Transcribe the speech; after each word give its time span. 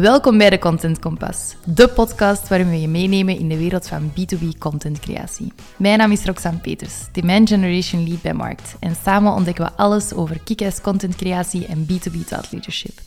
Welkom 0.00 0.38
bij 0.38 0.50
de 0.50 0.58
Content 0.58 0.98
Compass, 0.98 1.56
de 1.64 1.88
podcast 1.88 2.48
waarin 2.48 2.68
we 2.68 2.80
je 2.80 2.88
meenemen 2.88 3.38
in 3.38 3.48
de 3.48 3.58
wereld 3.58 3.88
van 3.88 4.10
B2B 4.10 4.58
contentcreatie. 4.58 5.52
Mijn 5.76 5.98
naam 5.98 6.12
is 6.12 6.24
Roxanne 6.24 6.58
Peters, 6.58 7.12
Demand 7.12 7.48
Generation 7.48 8.08
Lead 8.08 8.22
bij 8.22 8.34
Markt. 8.34 8.76
En 8.80 8.94
samen 8.94 9.32
ontdekken 9.32 9.64
we 9.64 9.72
alles 9.72 10.14
over 10.14 10.40
kick-ass 10.44 10.80
contentcreatie 10.80 11.66
en 11.66 11.86
B2B 11.86 12.26
thought 12.26 12.52
leadership. 12.52 12.98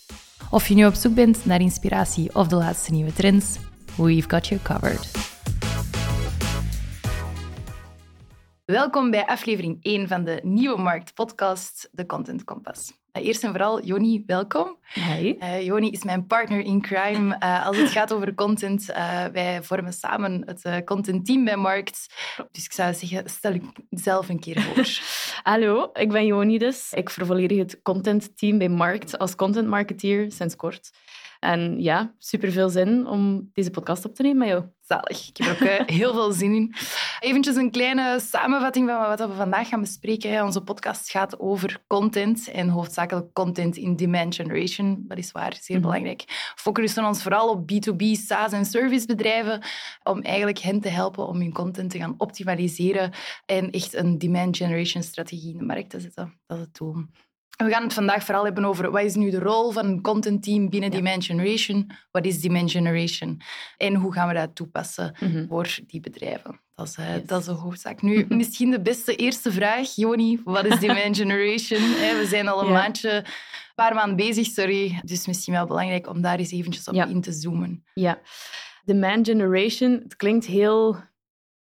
Of 0.51 0.67
je 0.67 0.75
nu 0.75 0.85
op 0.85 0.93
zoek 0.93 1.13
bent 1.13 1.45
naar 1.45 1.61
inspiratie 1.61 2.35
of 2.35 2.47
de 2.47 2.55
laatste 2.55 2.91
nieuwe 2.91 3.13
trends, 3.13 3.57
we've 3.97 4.29
got 4.29 4.47
you 4.47 4.61
covered. 4.61 5.11
Welkom 8.65 9.11
bij 9.11 9.25
aflevering 9.25 9.77
1 9.81 10.07
van 10.07 10.23
de 10.23 10.39
Nieuwe 10.43 10.81
Markt 10.81 11.13
podcast, 11.13 11.89
de 11.91 12.05
Content 12.05 12.43
Compass. 12.43 12.98
Eh, 13.11 13.25
eerst 13.25 13.43
en 13.43 13.49
vooral, 13.49 13.83
Joni, 13.83 14.23
welkom. 14.25 14.77
Hi. 14.93 15.35
Uh, 15.39 15.65
Joni 15.65 15.89
is 15.89 16.03
mijn 16.03 16.27
partner 16.27 16.59
in 16.59 16.81
crime 16.81 17.35
uh, 17.39 17.65
als 17.65 17.77
het 17.77 17.89
gaat 17.89 18.13
over 18.13 18.35
content. 18.35 18.89
Uh, 18.89 19.25
wij 19.25 19.63
vormen 19.63 19.93
samen 19.93 20.43
het 20.45 20.83
content 20.85 21.25
team 21.25 21.45
bij 21.45 21.57
Markt. 21.57 22.13
Dus 22.51 22.65
ik 22.65 22.71
zou 22.71 22.93
zeggen, 22.93 23.29
stel 23.29 23.53
ik 23.53 23.63
zelf 23.89 24.29
een 24.29 24.39
keer 24.39 24.61
voor. 24.61 24.87
Hallo, 25.51 25.89
ik 25.93 26.09
ben 26.09 26.25
Joni 26.25 26.57
dus. 26.57 26.93
Ik 26.93 27.09
vervolledig 27.09 27.57
het 27.57 27.81
content 27.81 28.37
team 28.37 28.57
bij 28.57 28.69
Markt 28.69 29.17
als 29.17 29.35
content 29.35 29.67
marketeer 29.67 30.31
sinds 30.31 30.55
kort. 30.55 30.91
En 31.39 31.81
ja, 31.81 32.13
super 32.17 32.51
veel 32.51 32.69
zin 32.69 33.07
om 33.07 33.49
deze 33.53 33.71
podcast 33.71 34.05
op 34.05 34.15
te 34.15 34.21
nemen 34.21 34.37
met 34.37 34.47
jou. 34.47 34.63
Zalig. 34.89 35.27
Ik 35.27 35.37
heb 35.37 35.59
er 35.59 35.79
ook 35.79 35.87
uh, 35.87 35.95
heel 35.97 36.13
veel 36.13 36.31
zin 36.31 36.53
in. 36.53 36.73
Eventjes 37.19 37.55
een 37.55 37.71
kleine 37.71 38.19
samenvatting 38.19 38.89
van 38.89 38.99
wat 38.99 39.19
we 39.19 39.33
vandaag 39.33 39.67
gaan 39.67 39.81
bespreken. 39.81 40.43
Onze 40.43 40.61
podcast 40.61 41.11
gaat 41.11 41.39
over 41.39 41.83
content 41.87 42.47
en 42.51 42.69
hoofdzakelijk 42.69 43.33
content 43.33 43.77
in 43.77 43.95
demand 43.95 44.35
generation. 44.35 45.05
Dat 45.07 45.17
is 45.17 45.31
waar, 45.31 45.57
zeer 45.61 45.75
mm 45.75 45.81
belangrijk. 45.81 46.23
We 46.27 46.51
focussen 46.55 47.05
ons 47.05 47.21
vooral 47.21 47.49
op 47.49 47.71
B2B, 47.71 48.03
SaaS 48.11 48.51
en 48.51 48.65
servicebedrijven 48.65 49.61
om 50.03 50.21
eigenlijk 50.21 50.59
hen 50.59 50.81
te 50.81 50.89
helpen 50.89 51.27
om 51.27 51.39
hun 51.39 51.53
content 51.53 51.89
te 51.89 51.97
gaan 51.97 52.15
optimaliseren 52.17 53.11
en 53.45 53.71
echt 53.71 53.93
een 53.93 54.17
demand 54.17 54.57
generation 54.57 55.03
strategie 55.03 55.51
in 55.51 55.57
de 55.57 55.65
markt 55.65 55.89
te 55.89 55.99
zetten. 55.99 56.39
Dat 56.47 56.57
is 56.57 56.63
het 56.63 56.77
doel. 56.77 56.95
We 57.65 57.69
gaan 57.69 57.83
het 57.83 57.93
vandaag 57.93 58.23
vooral 58.23 58.43
hebben 58.43 58.65
over 58.65 58.91
wat 58.91 59.03
is 59.03 59.15
nu 59.15 59.29
de 59.29 59.39
rol 59.39 59.71
van 59.71 59.85
een 59.85 60.01
content 60.01 60.43
team 60.43 60.69
binnen 60.69 60.91
ja. 60.91 60.95
Demand 60.95 61.25
Generation? 61.25 61.91
Wat 62.11 62.25
is 62.25 62.41
Demand 62.41 62.71
Generation? 62.71 63.41
En 63.77 63.95
hoe 63.95 64.13
gaan 64.13 64.27
we 64.27 64.33
dat 64.33 64.55
toepassen 64.55 65.15
mm 65.19 65.47
voor 65.47 65.79
die 65.87 65.99
bedrijven? 65.99 66.59
Dat 66.75 66.87
is, 66.87 66.97
uh, 66.97 67.15
yes. 67.15 67.25
dat 67.25 67.39
is 67.39 67.45
de 67.45 67.51
hoofdzaak. 67.51 68.01
Nu, 68.01 68.25
misschien 68.29 68.71
de 68.71 68.81
beste 68.81 69.15
eerste 69.15 69.51
vraag, 69.51 69.95
Joni. 69.95 70.41
Wat 70.43 70.65
is 70.65 70.79
Demand 70.79 71.17
Generation? 71.17 71.79
we 72.21 72.25
zijn 72.29 72.47
al 72.47 72.61
een 72.61 72.67
ja. 72.67 72.73
maandje, 72.73 73.11
een 73.11 73.25
paar 73.75 73.93
maanden 73.93 74.15
bezig, 74.15 74.47
sorry. 74.47 74.99
Dus 75.03 75.27
misschien 75.27 75.53
wel 75.53 75.65
belangrijk 75.65 76.07
om 76.07 76.21
daar 76.21 76.37
eens 76.37 76.51
eventjes 76.51 76.87
op 76.87 76.93
ja. 76.93 77.05
in 77.05 77.21
te 77.21 77.31
zoomen. 77.31 77.83
Ja. 77.93 78.19
Demand 78.85 79.27
Generation, 79.27 79.91
het 79.91 80.15
klinkt 80.15 80.45
heel 80.45 80.97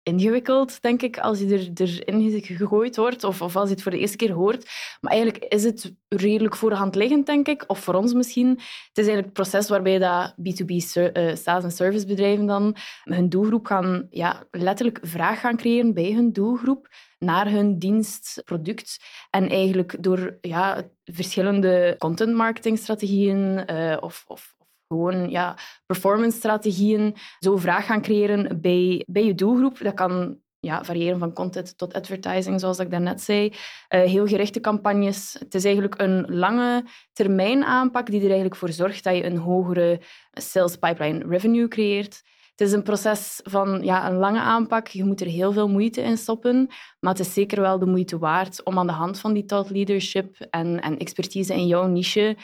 ingewikkeld, 0.04 0.82
denk 0.82 1.02
ik, 1.02 1.18
als 1.18 1.38
je 1.38 1.46
er, 1.46 2.00
erin 2.04 2.42
gegooid 2.42 2.96
wordt 2.96 3.24
of, 3.24 3.42
of 3.42 3.56
als 3.56 3.68
je 3.68 3.74
het 3.74 3.82
voor 3.82 3.92
de 3.92 3.98
eerste 3.98 4.16
keer 4.16 4.32
hoort. 4.32 4.70
Maar 5.00 5.12
eigenlijk 5.12 5.44
is 5.44 5.64
het 5.64 5.94
redelijk 6.08 6.56
voor 6.56 6.70
de 6.70 6.76
hand 6.76 6.94
liggend, 6.94 7.26
denk 7.26 7.48
ik. 7.48 7.64
Of 7.66 7.78
voor 7.78 7.94
ons 7.94 8.12
misschien. 8.12 8.48
Het 8.48 8.98
is 8.98 9.06
eigenlijk 9.06 9.24
het 9.24 9.32
proces 9.32 9.68
waarbij 9.68 9.98
dat 9.98 10.34
B2B 10.38 10.66
uh, 10.66 11.34
SaaS- 11.34 11.64
en 11.64 11.70
servicebedrijven 11.70 12.46
dan 12.46 12.76
hun 13.02 13.28
doelgroep 13.28 13.66
gaan, 13.66 14.06
ja, 14.10 14.46
letterlijk 14.50 14.98
vraag 15.02 15.40
gaan 15.40 15.56
creëren 15.56 15.94
bij 15.94 16.12
hun 16.12 16.32
doelgroep 16.32 16.88
naar 17.18 17.50
hun 17.50 17.78
dienst, 17.78 18.42
product. 18.44 18.98
En 19.30 19.48
eigenlijk 19.48 20.02
door 20.02 20.38
ja, 20.40 20.82
verschillende 21.04 21.94
content 21.98 22.34
marketingstrategieën 22.34 23.64
uh, 23.72 23.96
of, 24.00 24.24
of 24.26 24.54
gewoon 24.88 25.30
ja, 25.30 25.56
performance-strategieën 25.86 27.16
zo 27.38 27.56
vraag 27.56 27.86
gaan 27.86 28.02
creëren 28.02 28.60
bij, 28.60 29.04
bij 29.06 29.24
je 29.24 29.34
doelgroep. 29.34 29.78
Dat 29.78 29.94
kan 29.94 30.42
ja, 30.64 30.84
variëren 30.84 31.18
van 31.18 31.32
content 31.32 31.78
tot 31.78 31.94
advertising, 31.94 32.60
zoals 32.60 32.78
ik 32.78 32.90
daarnet 32.90 33.20
zei. 33.20 33.44
Uh, 33.46 33.54
heel 33.88 34.26
gerichte 34.26 34.60
campagnes. 34.60 35.36
Het 35.38 35.54
is 35.54 35.64
eigenlijk 35.64 36.00
een 36.00 36.26
lange 36.28 36.84
termijn 37.12 37.64
aanpak 37.64 38.06
die 38.06 38.20
er 38.20 38.26
eigenlijk 38.26 38.56
voor 38.56 38.72
zorgt 38.72 39.04
dat 39.04 39.16
je 39.16 39.24
een 39.24 39.36
hogere 39.36 40.00
sales 40.32 40.76
pipeline 40.76 41.24
revenue 41.28 41.68
creëert. 41.68 42.22
Het 42.56 42.66
is 42.66 42.72
een 42.72 42.82
proces 42.82 43.40
van 43.42 43.82
ja, 43.82 44.10
een 44.10 44.16
lange 44.16 44.40
aanpak. 44.40 44.88
Je 44.88 45.04
moet 45.04 45.20
er 45.20 45.26
heel 45.26 45.52
veel 45.52 45.68
moeite 45.68 46.00
in 46.00 46.16
stoppen. 46.16 46.66
Maar 47.00 47.12
het 47.12 47.26
is 47.26 47.32
zeker 47.32 47.60
wel 47.60 47.78
de 47.78 47.86
moeite 47.86 48.18
waard 48.18 48.64
om 48.64 48.78
aan 48.78 48.86
de 48.86 48.92
hand 48.92 49.18
van 49.18 49.32
die 49.32 49.44
thought 49.44 49.70
leadership 49.70 50.36
en, 50.50 50.80
en 50.80 50.98
expertise 50.98 51.54
in 51.54 51.66
jouw 51.66 51.86
niche 51.86 52.36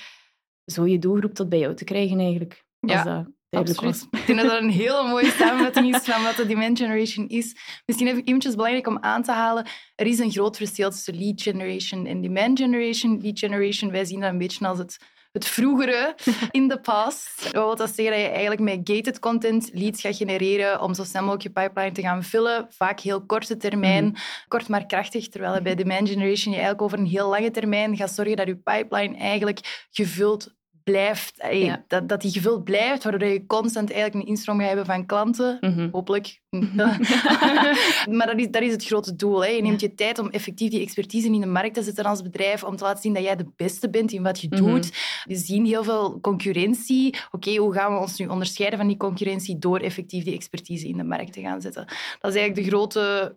zo 0.70 0.86
je 0.86 0.98
doelgroep 0.98 1.34
tot 1.34 1.48
bij 1.48 1.58
jou 1.58 1.74
te 1.74 1.84
krijgen 1.84 2.18
eigenlijk. 2.18 2.64
Ja. 2.80 3.04
Dat, 3.04 3.26
Absoluut. 3.50 4.06
Ik 4.10 4.26
denk 4.26 4.40
dat 4.40 4.50
dat 4.50 4.60
een 4.62 4.70
hele 4.70 5.08
mooie 5.10 5.30
samenvatting 5.30 5.94
is 5.94 6.02
van 6.02 6.22
wat 6.22 6.36
de 6.36 6.46
demand 6.46 6.78
generation 6.78 7.28
is. 7.28 7.56
Misschien 7.86 8.08
even 8.08 8.24
eventjes 8.24 8.54
belangrijk 8.54 8.86
om 8.86 8.98
aan 9.00 9.22
te 9.22 9.32
halen. 9.32 9.66
Er 9.94 10.06
is 10.06 10.18
een 10.18 10.30
groot 10.30 10.56
verschil 10.56 10.90
tussen 10.90 11.18
lead 11.18 11.42
generation 11.42 12.06
en 12.06 12.20
demand 12.20 12.58
generation. 12.58 13.20
Lead 13.22 13.38
generation, 13.38 13.90
wij 13.90 14.04
zien 14.04 14.20
dat 14.20 14.30
een 14.30 14.38
beetje 14.38 14.66
als 14.66 14.78
het, 14.78 14.98
het 15.32 15.46
vroegere 15.46 16.14
in 16.50 16.68
de 16.68 16.80
past. 16.80 17.42
Dat 17.42 17.52
wil 17.52 17.76
dat 17.76 17.94
zeggen 17.94 18.14
dat 18.14 18.24
je 18.24 18.30
eigenlijk 18.30 18.60
met 18.60 18.80
gated 18.84 19.18
content 19.18 19.70
leads 19.72 20.00
gaat 20.00 20.16
genereren 20.16 20.80
om 20.80 20.94
zo 20.94 21.04
snel 21.04 21.22
mogelijk 21.22 21.42
je 21.42 21.62
pipeline 21.62 21.92
te 21.92 22.02
gaan 22.02 22.22
vullen. 22.22 22.66
Vaak 22.68 23.00
heel 23.00 23.26
korte 23.26 23.56
termijn, 23.56 24.04
mm 24.04 24.14
-hmm. 24.14 24.46
kort 24.48 24.68
maar 24.68 24.86
krachtig. 24.86 25.28
Terwijl 25.28 25.62
bij 25.62 25.74
demand 25.74 26.08
generation 26.08 26.52
je 26.54 26.60
eigenlijk 26.60 26.82
over 26.82 26.98
een 26.98 27.06
heel 27.06 27.28
lange 27.28 27.50
termijn 27.50 27.96
gaat 27.96 28.10
zorgen 28.10 28.36
dat 28.36 28.46
je 28.46 28.56
pipeline 28.56 29.16
eigenlijk 29.16 29.86
gevuld 29.90 30.58
blijft, 30.84 31.46
ja. 31.50 31.84
dat, 31.88 32.08
dat 32.08 32.20
die 32.20 32.30
gevuld 32.30 32.64
blijft, 32.64 33.02
waardoor 33.02 33.28
je 33.28 33.46
constant 33.46 33.90
eigenlijk 33.90 34.22
een 34.22 34.30
instroom 34.30 34.58
gaat 34.58 34.66
hebben 34.66 34.86
van 34.86 35.06
klanten. 35.06 35.56
Mm 35.60 35.72
-hmm. 35.72 35.88
Hopelijk. 35.92 36.40
maar 38.16 38.26
dat 38.26 38.38
is, 38.38 38.50
dat 38.50 38.62
is 38.62 38.72
het 38.72 38.84
grote 38.84 39.16
doel. 39.16 39.44
Hè. 39.44 39.48
Je 39.48 39.62
neemt 39.62 39.80
je 39.80 39.94
tijd 39.94 40.18
om 40.18 40.30
effectief 40.30 40.70
die 40.70 40.80
expertise 40.80 41.26
in 41.26 41.40
de 41.40 41.46
markt 41.46 41.74
te 41.74 41.82
zetten 41.82 42.04
als 42.04 42.22
bedrijf, 42.22 42.64
om 42.64 42.76
te 42.76 42.84
laten 42.84 43.02
zien 43.02 43.14
dat 43.14 43.22
jij 43.22 43.36
de 43.36 43.50
beste 43.56 43.90
bent 43.90 44.12
in 44.12 44.22
wat 44.22 44.40
je 44.40 44.48
mm 44.50 44.58
-hmm. 44.58 44.66
doet. 44.66 44.92
We 45.24 45.36
zien 45.36 45.66
heel 45.66 45.84
veel 45.84 46.20
concurrentie. 46.20 47.06
Oké, 47.08 47.26
okay, 47.30 47.56
hoe 47.56 47.72
gaan 47.72 47.94
we 47.94 48.00
ons 48.00 48.18
nu 48.18 48.26
onderscheiden 48.26 48.78
van 48.78 48.88
die 48.88 48.96
concurrentie 48.96 49.58
door 49.58 49.78
effectief 49.78 50.24
die 50.24 50.34
expertise 50.34 50.88
in 50.88 50.96
de 50.96 51.04
markt 51.04 51.32
te 51.32 51.40
gaan 51.40 51.60
zetten? 51.60 51.84
Dat 52.20 52.34
is 52.34 52.38
eigenlijk 52.38 52.54
de 52.54 52.76
grote 52.76 53.36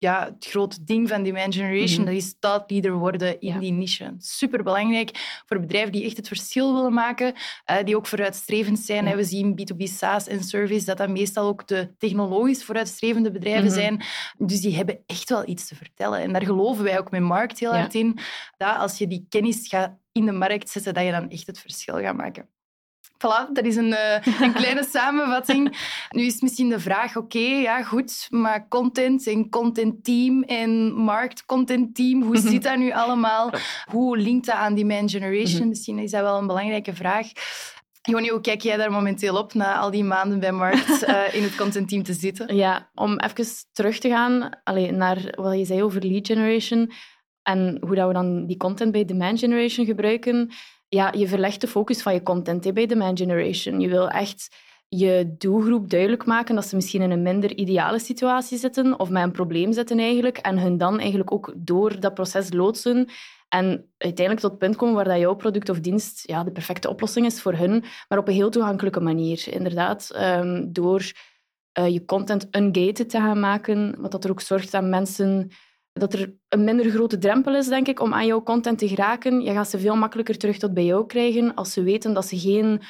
ja, 0.00 0.24
het 0.24 0.46
grote 0.46 0.84
ding 0.84 1.08
van 1.08 1.22
demand 1.22 1.54
generation, 1.54 2.00
mm 2.00 2.06
-hmm. 2.06 2.14
dat 2.14 2.24
is 2.24 2.34
thought 2.38 2.70
leader 2.70 2.92
worden 2.92 3.40
in 3.40 3.52
ja. 3.52 3.58
die 3.58 3.72
niche. 3.72 4.14
Super 4.18 4.62
belangrijk 4.62 5.42
voor 5.46 5.60
bedrijven 5.60 5.92
die 5.92 6.04
echt 6.04 6.16
het 6.16 6.28
verschil 6.28 6.74
willen 6.74 6.92
maken, 6.92 7.34
uh, 7.70 7.76
die 7.84 7.96
ook 7.96 8.06
vooruitstrevend 8.06 8.78
zijn. 8.78 9.04
Ja. 9.04 9.16
We 9.16 9.24
zien 9.24 9.60
B2B 9.60 9.82
SaaS 9.82 10.26
en 10.26 10.44
service, 10.44 10.84
dat 10.84 10.96
dat 10.96 11.08
meestal 11.08 11.46
ook 11.46 11.66
de 11.66 11.94
technologisch 11.98 12.64
vooruitstrevende 12.64 13.30
bedrijven 13.30 13.62
mm 13.62 13.68
-hmm. 13.68 13.76
zijn. 13.76 14.02
Dus 14.38 14.60
die 14.60 14.76
hebben 14.76 14.98
echt 15.06 15.28
wel 15.28 15.48
iets 15.48 15.68
te 15.68 15.76
vertellen. 15.76 16.20
En 16.20 16.32
daar 16.32 16.44
geloven 16.44 16.84
wij 16.84 16.98
ook 16.98 17.10
met 17.10 17.20
Markt 17.20 17.58
heel 17.58 17.74
hard 17.74 17.94
in, 17.94 18.18
dat 18.56 18.76
als 18.76 18.98
je 18.98 19.06
die 19.06 19.26
kennis 19.28 19.68
gaat 19.68 19.98
in 20.12 20.26
de 20.26 20.32
markt 20.32 20.70
zetten, 20.70 20.94
dat 20.94 21.04
je 21.04 21.10
dan 21.10 21.30
echt 21.30 21.46
het 21.46 21.58
verschil 21.58 21.98
gaat 21.98 22.16
maken. 22.16 22.48
Voilà, 23.20 23.52
dat 23.52 23.64
is 23.64 23.76
een, 23.76 23.94
een 24.40 24.52
kleine 24.52 24.84
samenvatting. 24.94 25.76
Nu 26.10 26.22
is 26.22 26.40
misschien 26.40 26.68
de 26.68 26.80
vraag, 26.80 27.16
oké, 27.16 27.36
okay, 27.36 27.60
ja 27.60 27.82
goed, 27.82 28.26
maar 28.30 28.68
content 28.68 29.26
en 29.26 29.48
content 29.48 30.04
team 30.04 30.42
en 30.42 30.92
markt 30.92 31.46
content 31.46 31.94
team, 31.94 32.22
hoe 32.22 32.38
zit 32.38 32.62
dat 32.62 32.76
nu 32.76 32.92
allemaal? 32.92 33.50
Hoe 33.90 34.18
linkt 34.18 34.46
dat 34.46 34.54
aan 34.54 34.74
demand 34.74 35.10
generation? 35.10 35.68
Misschien 35.68 35.98
is 35.98 36.10
dat 36.10 36.20
wel 36.20 36.38
een 36.38 36.46
belangrijke 36.46 36.94
vraag. 36.94 37.26
Joni, 38.02 38.28
hoe 38.30 38.40
kijk 38.40 38.60
jij 38.60 38.76
daar 38.76 38.92
momenteel 38.92 39.36
op 39.36 39.54
na 39.54 39.78
al 39.78 39.90
die 39.90 40.04
maanden 40.04 40.40
bij 40.40 40.52
Markt 40.52 41.08
uh, 41.08 41.34
in 41.38 41.42
het 41.42 41.56
contentteam 41.56 42.02
te 42.02 42.12
zitten? 42.12 42.56
Ja, 42.56 42.90
om 42.94 43.18
even 43.18 43.44
terug 43.72 43.98
te 43.98 44.08
gaan 44.08 44.60
allee, 44.64 44.92
naar 44.92 45.34
wat 45.34 45.58
je 45.58 45.64
zei 45.64 45.82
over 45.82 46.04
lead 46.04 46.26
generation 46.26 46.90
en 47.42 47.76
hoe 47.80 47.94
dat 47.94 48.06
we 48.06 48.12
dan 48.12 48.46
die 48.46 48.56
content 48.56 48.92
bij 48.92 49.04
demand 49.04 49.38
generation 49.38 49.86
gebruiken 49.86 50.50
ja, 50.90 51.12
je 51.16 51.28
verlegt 51.28 51.60
de 51.60 51.68
focus 51.68 52.02
van 52.02 52.14
je 52.14 52.22
content 52.22 52.64
hè, 52.64 52.72
bij 52.72 52.86
demand 52.86 53.18
generation. 53.18 53.80
Je 53.80 53.88
wil 53.88 54.08
echt 54.08 54.56
je 54.88 55.34
doelgroep 55.38 55.90
duidelijk 55.90 56.26
maken 56.26 56.54
dat 56.54 56.66
ze 56.66 56.74
misschien 56.74 57.02
in 57.02 57.10
een 57.10 57.22
minder 57.22 57.54
ideale 57.54 57.98
situatie 57.98 58.58
zitten 58.58 58.98
of 58.98 59.10
met 59.10 59.22
een 59.22 59.30
probleem 59.30 59.72
zitten 59.72 59.98
eigenlijk 59.98 60.38
en 60.38 60.58
hun 60.58 60.78
dan 60.78 60.98
eigenlijk 60.98 61.32
ook 61.32 61.52
door 61.56 62.00
dat 62.00 62.14
proces 62.14 62.52
loodsen 62.52 63.08
en 63.48 63.92
uiteindelijk 63.96 64.40
tot 64.40 64.50
het 64.50 64.58
punt 64.58 64.76
komen 64.76 64.94
waar 64.94 65.04
dat 65.04 65.18
jouw 65.18 65.34
product 65.34 65.68
of 65.68 65.80
dienst 65.80 66.28
ja, 66.28 66.44
de 66.44 66.52
perfecte 66.52 66.88
oplossing 66.88 67.26
is 67.26 67.42
voor 67.42 67.54
hun, 67.54 67.84
maar 68.08 68.18
op 68.18 68.28
een 68.28 68.34
heel 68.34 68.50
toegankelijke 68.50 69.00
manier. 69.00 69.44
Inderdaad, 69.50 70.10
um, 70.16 70.72
door 70.72 71.12
uh, 71.78 71.88
je 71.88 72.04
content 72.04 72.48
ungated 72.56 73.10
te 73.10 73.18
gaan 73.18 73.40
maken, 73.40 73.94
wat 74.00 74.10
dat 74.10 74.24
er 74.24 74.30
ook 74.30 74.40
zorgt 74.40 74.70
dat 74.70 74.84
mensen 74.84 75.50
dat 75.92 76.12
er 76.12 76.34
een 76.48 76.64
minder 76.64 76.90
grote 76.90 77.18
drempel 77.18 77.54
is, 77.54 77.66
denk 77.66 77.88
ik, 77.88 78.00
om 78.00 78.14
aan 78.14 78.26
jouw 78.26 78.42
content 78.42 78.78
te 78.78 78.88
geraken. 78.88 79.40
Je 79.40 79.52
gaat 79.52 79.70
ze 79.70 79.78
veel 79.78 79.96
makkelijker 79.96 80.38
terug 80.38 80.58
tot 80.58 80.74
bij 80.74 80.84
jou 80.84 81.06
krijgen 81.06 81.54
als 81.54 81.72
ze 81.72 81.82
weten 81.82 82.14
dat 82.14 82.26
ze 82.26 82.38
geen 82.38 82.82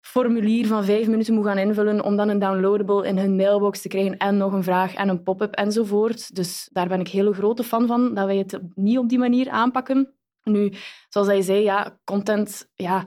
formulier 0.00 0.66
van 0.66 0.84
vijf 0.84 1.06
minuten 1.06 1.34
moeten 1.34 1.52
gaan 1.52 1.66
invullen 1.66 2.04
om 2.04 2.16
dan 2.16 2.28
een 2.28 2.38
downloadable 2.38 3.06
in 3.06 3.18
hun 3.18 3.36
mailbox 3.36 3.80
te 3.80 3.88
krijgen 3.88 4.16
en 4.16 4.36
nog 4.36 4.52
een 4.52 4.62
vraag 4.62 4.94
en 4.94 5.08
een 5.08 5.22
pop-up 5.22 5.54
enzovoort. 5.54 6.34
Dus 6.34 6.68
daar 6.72 6.88
ben 6.88 7.00
ik 7.00 7.08
hele 7.08 7.32
grote 7.32 7.64
fan 7.64 7.86
van, 7.86 8.14
dat 8.14 8.26
wij 8.26 8.36
het 8.36 8.60
niet 8.74 8.98
op 8.98 9.08
die 9.08 9.18
manier 9.18 9.48
aanpakken. 9.48 10.14
Nu, 10.42 10.72
zoals 11.08 11.26
hij 11.26 11.42
zei, 11.42 11.62
ja, 11.62 11.98
content... 12.04 12.70
Ja, 12.74 13.06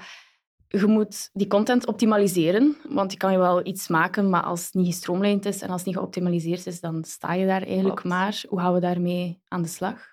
je 0.71 0.87
moet 0.87 1.29
die 1.33 1.47
content 1.47 1.87
optimaliseren, 1.87 2.77
want 2.89 3.11
je 3.11 3.17
kan 3.17 3.31
je 3.31 3.37
wel 3.37 3.65
iets 3.65 3.87
maken, 3.87 4.29
maar 4.29 4.43
als 4.43 4.65
het 4.65 4.73
niet 4.73 4.93
gestroomlijnd 4.93 5.45
is 5.45 5.61
en 5.61 5.69
als 5.69 5.77
het 5.77 5.85
niet 5.85 5.97
geoptimaliseerd 5.97 6.65
is, 6.65 6.79
dan 6.79 7.03
sta 7.03 7.33
je 7.33 7.45
daar 7.45 7.63
eigenlijk 7.63 8.03
maar. 8.03 8.43
Hoe 8.47 8.59
gaan 8.59 8.73
we 8.73 8.79
daarmee 8.79 9.41
aan 9.47 9.61
de 9.61 9.67
slag? 9.67 10.09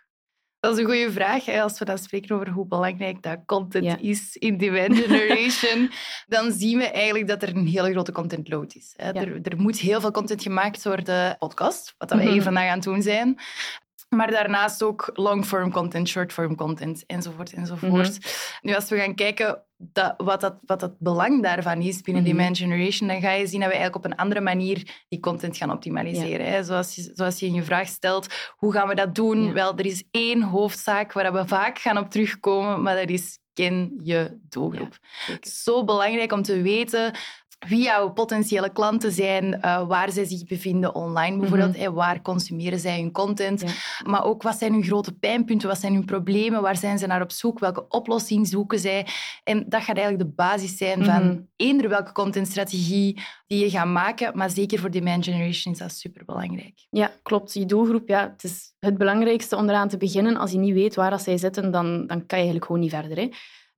Dat 0.61 0.73
is 0.73 0.79
een 0.79 0.85
goede 0.85 1.13
vraag. 1.13 1.49
Als 1.49 1.79
we 1.79 1.85
dan 1.85 1.99
spreken 1.99 2.35
over 2.35 2.49
hoe 2.49 2.67
belangrijk 2.67 3.23
dat 3.23 3.39
content 3.47 4.01
is 4.01 4.37
in 4.37 4.57
demand 4.57 4.97
generation, 4.97 5.91
dan 6.27 6.53
zien 6.53 6.79
we 6.79 6.85
eigenlijk 6.85 7.27
dat 7.29 7.43
er 7.43 7.57
een 7.57 7.67
hele 7.67 7.91
grote 7.91 8.13
content 8.13 8.49
load 8.49 8.75
is. 8.75 8.95
Er, 8.97 9.41
er, 9.43 9.57
moet 9.57 9.79
heel 9.79 10.01
veel 10.01 10.11
content 10.11 10.43
gemaakt 10.43 10.85
worden, 10.85 11.37
podcast, 11.39 11.95
wat 11.99 12.11
we 12.11 12.17
mm 12.17 12.27
-hmm. 12.27 12.43
vandaag 12.43 12.69
aan 12.69 12.75
het 12.75 12.83
doen 12.83 13.03
zijn. 13.03 13.39
Maar 14.09 14.31
daarnaast 14.31 14.83
ook 14.83 15.11
long-form 15.15 15.73
content, 15.73 16.09
short-form 16.09 16.57
content, 16.57 17.07
enzovoort, 17.07 17.53
enzovoort. 17.53 18.19
Mhm. 18.19 18.29
Nu, 18.61 18.75
als 18.75 18.89
we 18.89 18.97
gaan 18.97 19.15
kijken 19.15 19.63
dat, 19.77 20.15
wat, 20.17 20.41
dat, 20.41 20.59
wat 20.67 20.81
het 20.81 20.99
belang 20.99 21.43
daarvan 21.43 21.81
is 21.81 22.01
binnen 22.01 22.23
mm 22.23 22.29
Demand 22.29 22.59
Generation, 22.59 23.09
dan 23.09 23.21
ga 23.21 23.31
je 23.31 23.47
zien 23.47 23.61
dat 23.61 23.69
we 23.69 23.75
eigenlijk 23.75 24.05
op 24.05 24.11
een 24.11 24.19
andere 24.19 24.41
manier 24.41 25.05
die 25.09 25.21
content 25.21 25.57
gaan 25.57 25.73
optimaliseren. 25.73 26.47
Hè? 26.47 26.63
Zoals, 26.65 26.95
je, 26.95 27.11
zoals 27.15 27.39
je 27.39 27.47
in 27.47 27.55
je 27.55 27.63
vraag 27.63 27.89
stelt, 27.89 28.27
hoe 28.57 28.73
gaan 28.73 28.89
we 28.89 28.95
dat 28.95 29.15
doen? 29.15 29.53
Wel, 29.53 29.77
er 29.77 29.87
is 29.87 30.05
één 30.11 30.43
hoofdzaak 30.43 31.13
waar 31.13 31.33
we 31.33 31.47
vaak 31.47 31.79
gaan 31.79 31.99
op 31.99 32.11
terugkomen, 32.11 32.83
maar 32.83 32.97
dat 32.97 33.09
is 33.09 33.39
ken 33.53 34.01
je 34.03 34.39
doelgroep. 34.49 34.99
Zo 35.41 35.85
belangrijk 35.85 36.33
om 36.33 36.43
te 36.43 36.63
weten 36.63 37.15
wie 37.67 37.83
jouw 37.83 38.11
potentiële 38.11 38.73
klanten 38.73 39.13
zijn, 39.13 39.45
uh, 39.45 39.87
waar 39.87 40.11
zij 40.11 40.25
zich 40.25 40.45
bevinden 40.45 40.95
online 40.95 41.39
bijvoorbeeld, 41.39 41.79
mm 41.79 41.87
waar 41.95 42.23
consumeren 42.23 42.79
zij 42.79 43.01
hun 43.01 43.13
content, 43.13 43.65
maar 44.05 44.25
ook 44.25 44.43
wat 44.43 44.59
zijn 44.59 44.73
hun 44.73 44.83
grote 44.85 45.13
pijnpunten, 45.13 45.69
wat 45.69 45.79
zijn 45.79 45.93
hun 45.93 46.05
problemen, 46.05 46.63
waar 46.63 46.77
zijn 46.77 46.99
ze 46.99 47.07
naar 47.07 47.23
op 47.23 47.33
zoek, 47.33 47.59
welke 47.59 47.89
oplossing 47.89 48.49
zoeken 48.49 48.79
zij. 48.79 49.07
En 49.45 49.65
dat 49.69 49.83
gaat 49.83 49.97
eigenlijk 49.97 50.29
de 50.29 50.35
basis 50.35 50.77
zijn 50.77 51.05
van 51.05 51.27
mhm. 51.27 51.41
eender 51.57 51.89
welke 51.89 52.13
contentstrategie 52.13 53.21
die 53.47 53.65
je 53.65 53.71
gaat 53.71 53.87
maken, 53.87 54.37
maar 54.37 54.51
zeker 54.51 54.79
voor 54.79 54.91
demand 54.91 55.25
generation 55.25 55.73
is 55.73 55.81
dat 55.81 55.93
superbelangrijk. 55.93 56.87
Ja, 56.91 57.11
klopt. 57.23 57.55
Je 57.55 57.67
doelgroep, 57.67 58.09
ja, 58.09 58.31
het 58.33 58.45
is 58.45 58.73
het 58.81 58.99
belangrijkste 58.99 59.57
om 59.57 59.69
eraan 59.69 59.89
te 59.89 59.97
beginnen. 59.97 60.37
Als 60.37 60.51
je 60.51 60.59
niet 60.59 60.75
weet 60.75 60.95
waar 60.95 61.11
dat 61.11 61.23
zij 61.23 61.39
zitten, 61.39 61.71
dan, 61.71 62.07
dan 62.07 62.27
kan 62.27 62.27
je 62.27 62.35
eigenlijk 62.35 62.65
gewoon 62.65 62.81
niet 62.81 62.91
verder. 62.91 63.17
Hè. 63.17 63.29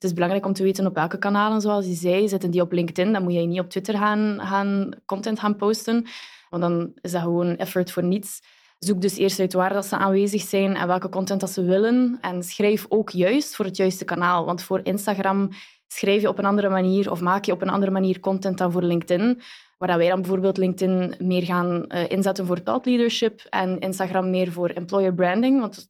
Het 0.01 0.09
is 0.09 0.15
belangrijk 0.15 0.47
om 0.47 0.53
te 0.53 0.63
weten 0.63 0.87
op 0.87 0.95
welke 0.95 1.19
kanalen, 1.19 1.61
zoals 1.61 1.87
je 1.87 1.95
zei. 1.95 2.29
Zitten 2.29 2.51
die 2.51 2.61
op 2.61 2.73
LinkedIn, 2.73 3.13
dan 3.13 3.23
moet 3.23 3.33
je 3.33 3.41
niet 3.41 3.61
op 3.61 3.71
Twitter 3.71 3.97
gaan, 3.97 4.39
gaan 4.41 4.91
content 5.07 5.39
gaan 5.39 5.57
posten. 5.57 6.07
Want 6.51 6.63
dan 6.63 6.93
is 7.01 7.13
dat 7.13 7.23
gewoon 7.23 7.57
effort 7.57 7.93
voor 7.93 8.05
niets. 8.05 8.41
Zoek 8.79 9.01
dus 9.01 9.17
eerst 9.17 9.41
uit 9.41 9.53
waar 9.53 9.73
dat 9.73 9.87
ze 9.87 9.97
aanwezig 9.97 10.43
zijn 10.43 10.77
en 10.77 10.87
welke 10.87 11.09
content 11.09 11.41
dat 11.41 11.51
ze 11.51 11.63
willen. 11.63 12.19
En 12.21 12.43
schrijf 12.43 12.87
ook 12.89 13.11
juist 13.11 13.57
voor 13.57 13.65
het 13.65 13.77
juiste 13.77 14.05
kanaal. 14.05 14.45
Want 14.45 14.63
voor 14.63 14.81
Instagram 14.83 15.49
schrijf 15.87 16.21
je 16.21 16.29
op 16.29 16.39
een 16.39 16.45
andere 16.45 16.69
manier 16.69 17.11
of 17.11 17.21
maak 17.21 17.45
je 17.45 17.53
op 17.53 17.63
een 17.63 17.71
andere 17.71 17.93
manier 17.93 18.21
content 18.21 18.59
dan 18.59 18.73
voor 18.73 18.83
LinkedIn. 18.83 19.41
Waar 19.79 19.99
wij 19.99 20.09
dan 20.09 20.21
bijvoorbeeld 20.21 20.57
LinkedIn 20.57 21.15
meer 21.19 21.43
gaan 21.43 21.85
uh, 21.89 22.11
inzetten 22.11 22.47
voor 22.47 22.63
thought 22.63 22.87
leadership 22.87 23.41
en 23.51 23.79
Instagram 23.79 24.31
meer 24.31 24.53
voor 24.53 24.69
employer 24.69 25.15
branding. 25.15 25.61
Want 25.61 25.77
het 25.77 25.89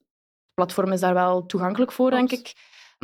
platform 0.55 0.93
is 0.93 1.01
daar 1.01 1.15
wel 1.15 1.47
toegankelijk 1.47 1.93
voor, 1.93 2.11
denk 2.11 2.33
ik. 2.33 2.53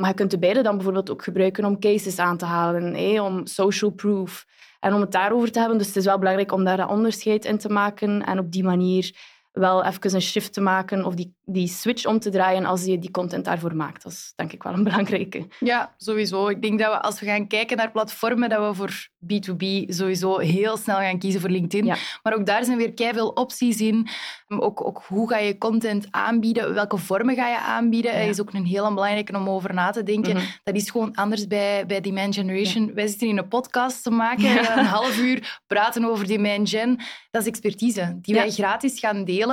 Maar 0.00 0.08
je 0.08 0.14
kunt 0.14 0.30
de 0.30 0.38
beide 0.38 0.62
dan 0.62 0.74
bijvoorbeeld 0.74 1.10
ook 1.10 1.22
gebruiken 1.22 1.64
om 1.64 1.80
cases 1.80 2.18
aan 2.18 2.36
te 2.36 2.44
halen, 2.44 3.20
om 3.22 3.46
social 3.46 3.90
proof. 3.90 4.46
En 4.80 4.94
om 4.94 5.00
het 5.00 5.12
daarover 5.12 5.52
te 5.52 5.58
hebben. 5.58 5.78
Dus 5.78 5.86
het 5.86 5.96
is 5.96 6.04
wel 6.04 6.18
belangrijk 6.18 6.52
om 6.52 6.64
daar 6.64 6.78
een 6.78 6.88
onderscheid 6.88 7.44
in 7.44 7.58
te 7.58 7.68
maken 7.68 8.22
en 8.22 8.38
op 8.38 8.52
die 8.52 8.64
manier 8.64 9.16
wel 9.58 9.84
even 9.84 10.14
een 10.14 10.22
shift 10.22 10.52
te 10.52 10.60
maken 10.60 11.04
of 11.04 11.14
die, 11.14 11.34
die 11.44 11.68
switch 11.68 12.06
om 12.06 12.18
te 12.18 12.30
draaien 12.30 12.64
als 12.64 12.84
je 12.84 12.98
die 12.98 13.10
content 13.10 13.44
daarvoor 13.44 13.76
maakt. 13.76 14.02
Dat 14.02 14.12
is 14.12 14.32
denk 14.36 14.52
ik 14.52 14.62
wel 14.62 14.72
een 14.72 14.84
belangrijke. 14.90 15.46
Ja, 15.60 15.94
sowieso. 15.96 16.48
Ik 16.48 16.62
denk 16.62 16.78
dat 16.78 16.92
we 16.92 17.02
als 17.02 17.20
we 17.20 17.26
gaan 17.26 17.46
kijken 17.46 17.76
naar 17.76 17.90
platformen, 17.90 18.48
dat 18.48 18.68
we 18.68 18.74
voor 18.74 19.08
B2B 19.24 19.88
sowieso 19.88 20.38
heel 20.38 20.76
snel 20.76 20.96
gaan 20.96 21.18
kiezen 21.18 21.40
voor 21.40 21.50
LinkedIn. 21.50 21.96
Maar 22.22 22.34
ook 22.34 22.46
daar 22.46 22.64
zijn 22.64 22.78
weer 22.78 22.92
veel 23.12 23.28
opties 23.28 23.80
in. 23.80 24.08
Ook, 24.48 24.86
ook 24.86 25.02
hoe 25.06 25.28
ga 25.28 25.38
je 25.38 25.58
content 25.58 26.06
aanbieden? 26.10 26.74
Welke 26.74 26.96
vormen 26.96 27.34
ga 27.34 27.48
je 27.48 27.58
aanbieden? 27.58 28.12
Dat 28.12 28.28
is 28.28 28.40
ook 28.40 28.52
een 28.52 28.64
heel 28.64 28.94
belangrijke 28.94 29.36
om 29.36 29.48
over 29.48 29.74
na 29.74 29.90
te 29.90 30.02
denken. 30.02 30.36
Mhm. 30.36 30.44
Dat 30.62 30.74
is 30.74 30.90
gewoon 30.90 31.14
anders 31.14 31.46
bij, 31.46 31.86
bij 31.86 32.00
Demand 32.00 32.34
Generation. 32.34 32.94
Wij 32.94 33.06
zitten 33.06 33.28
in 33.28 33.38
een 33.38 33.48
podcast 33.48 34.02
te 34.02 34.10
maken, 34.10 34.78
een 34.78 34.84
half 34.84 35.18
uur 35.18 35.60
praten 35.66 36.04
over 36.04 36.26
Demand 36.26 36.68
Gen. 36.68 37.00
Dat 37.30 37.42
is 37.42 37.48
expertise 37.48 38.18
die 38.20 38.34
wij 38.34 38.50
gratis 38.50 38.98
gaan 38.98 39.24
delen. 39.24 39.45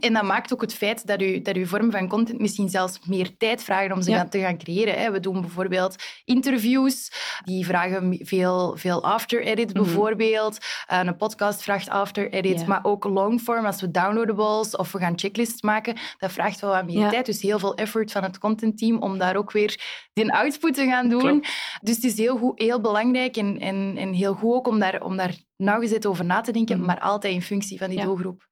En 0.00 0.12
dat 0.12 0.22
maakt 0.22 0.52
ook 0.52 0.60
het 0.60 0.74
feit 0.74 1.06
dat 1.06 1.22
u, 1.22 1.42
dat 1.42 1.56
uw 1.56 1.66
vorm 1.66 1.90
van 1.90 2.08
content 2.08 2.40
misschien 2.40 2.68
zelfs 2.68 2.98
meer 3.06 3.36
tijd 3.36 3.62
vragen 3.62 3.92
om 3.92 4.02
ze 4.02 4.26
te 4.28 4.38
gaan 4.38 4.58
creëren. 4.58 5.12
We 5.12 5.20
doen 5.20 5.40
bijvoorbeeld 5.40 5.96
interviews, 6.24 7.12
die 7.44 7.66
vragen 7.66 8.18
veel, 8.22 8.76
veel 8.76 9.02
after-edit 9.02 9.74
mhm. 9.74 9.82
bijvoorbeeld. 9.82 10.58
Eh, 10.86 11.00
een 11.04 11.16
podcast 11.16 11.62
vraagt 11.62 11.88
after-edit, 11.88 12.66
maar 12.66 12.80
ook 12.82 13.04
longform, 13.04 13.64
als 13.64 13.80
we 13.80 13.90
downloadables 13.90 14.76
of 14.76 14.92
we 14.92 14.98
gaan 14.98 15.18
checklists 15.18 15.62
maken, 15.62 15.96
dat 16.18 16.32
vraagt 16.32 16.60
wel 16.60 16.70
wat 16.70 16.86
meer 16.86 17.08
tijd. 17.10 17.26
Dus 17.26 17.42
heel 17.42 17.58
veel 17.58 17.74
effort 17.74 18.12
van 18.12 18.22
het 18.22 18.38
contentteam 18.38 19.02
om 19.02 19.18
daar 19.18 19.36
ook 19.36 19.52
weer 19.52 19.80
die 20.12 20.32
output 20.32 20.74
te 20.74 20.86
gaan 20.86 21.08
doen. 21.08 21.44
Dus 21.80 21.94
het 21.94 22.04
is 22.04 22.18
heel, 22.18 22.38
goed, 22.38 22.60
heel 22.60 22.80
belangrijk 22.80 23.36
en, 23.36 23.58
en, 23.58 23.94
en 23.96 24.12
heel 24.12 24.34
goed 24.34 24.54
ook 24.54 24.68
om 24.68 24.78
daar, 24.78 25.02
om 25.02 25.16
daar 25.16 25.34
nauwgezet 25.56 26.06
over 26.06 26.24
na 26.24 26.40
te 26.40 26.52
denken, 26.52 26.76
mhm. 26.76 26.86
maar 26.86 27.00
altijd 27.00 27.34
in 27.34 27.42
functie 27.42 27.78
van 27.78 27.90
die 27.90 28.00
doelgroep 28.00 28.46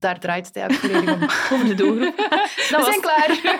daar 0.00 0.20
draait 0.20 0.46
het 0.46 0.56
eigenlijk 0.56 0.94
volledig 0.94 1.14
om. 1.14 1.22
Over 1.56 1.66
de 1.66 1.74
doelgroep. 1.74 2.16
We 2.76 2.82
zijn 2.84 3.00
klaar. 3.00 3.58